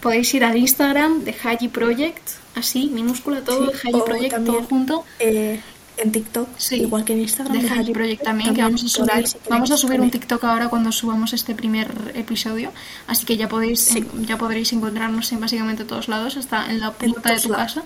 [0.00, 4.64] podéis ir al Instagram de Haji Project, así, minúscula todo, Sí, Haji Project, todo también
[4.64, 5.04] junto.
[5.18, 5.60] Eh,
[5.98, 6.76] en TikTok, Sí.
[6.82, 7.56] igual que en Instagram.
[7.56, 10.10] de de Haji Project también, que vamos a subir, si vamos a subir un.
[10.10, 12.72] TikTok ahora cuando subamos este primer episodio,
[13.06, 13.98] así que ya podéis Sí.
[13.98, 17.74] en- ya podréis encontrarnos en básicamente todos lados, hasta en la puerta de tu lados.
[17.74, 17.82] casa.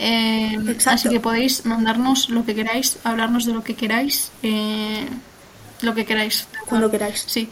[0.00, 5.08] Eh, así que podéis mandarnos lo que queráis, hablarnos de lo que queráis, eh,
[5.82, 6.46] lo que queráis.
[6.66, 7.24] Cuando queráis.
[7.26, 7.48] Sí,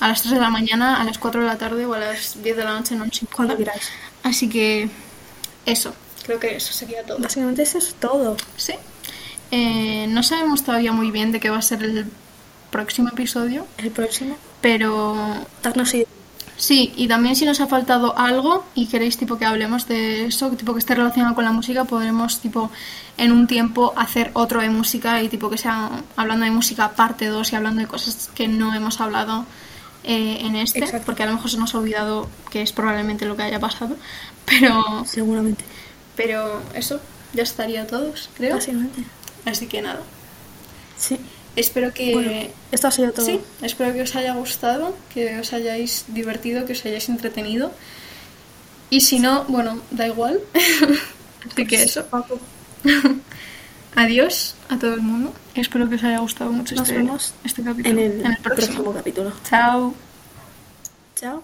[0.00, 2.42] a las 3 de la mañana, a las 4 de la tarde o a las
[2.42, 3.34] 10 de la noche, no importa.
[3.34, 3.88] Cuando queráis.
[4.22, 4.88] Así que
[5.66, 5.92] eso,
[6.24, 7.18] creo que eso sería todo.
[7.18, 8.36] Básicamente eso es todo.
[8.56, 8.74] Sí.
[9.50, 12.06] Eh, no sabemos todavía muy bien de qué va a ser el
[12.70, 15.16] próximo episodio, El próximo, pero
[15.62, 16.08] darnos ideas.
[16.56, 20.50] sí, y también si nos ha faltado algo y queréis tipo que hablemos de eso,
[20.50, 22.70] tipo que esté relacionado con la música, podremos tipo
[23.16, 27.26] en un tiempo hacer otro de música y tipo que sea hablando de música parte
[27.26, 29.44] 2 y hablando de cosas que no hemos hablado
[30.04, 31.06] eh, en este, Exacto.
[31.06, 33.96] porque a lo mejor se nos ha olvidado que es probablemente lo que haya pasado,
[34.46, 35.64] pero Seguramente.
[36.14, 37.00] pero eso
[37.34, 38.54] ya estaría todos, creo.
[38.54, 39.02] Básicamente.
[39.44, 40.00] Así que nada.
[40.98, 41.18] Sí.
[41.56, 42.12] Espero que.
[42.12, 42.30] Bueno,
[42.70, 43.26] esto ha sido todo.
[43.26, 47.72] Sí, espero que os haya gustado, que os hayáis divertido, que os hayáis entretenido.
[48.88, 50.40] Y si no, bueno, da igual.
[51.50, 52.04] Así que eso.
[53.96, 55.32] Adiós a todo el mundo.
[55.54, 58.00] Espero que os haya gustado mucho Nos este, vemos este capítulo.
[58.00, 59.32] En el, próximo capítulo.
[59.48, 59.94] Chao.
[61.16, 61.42] Chao.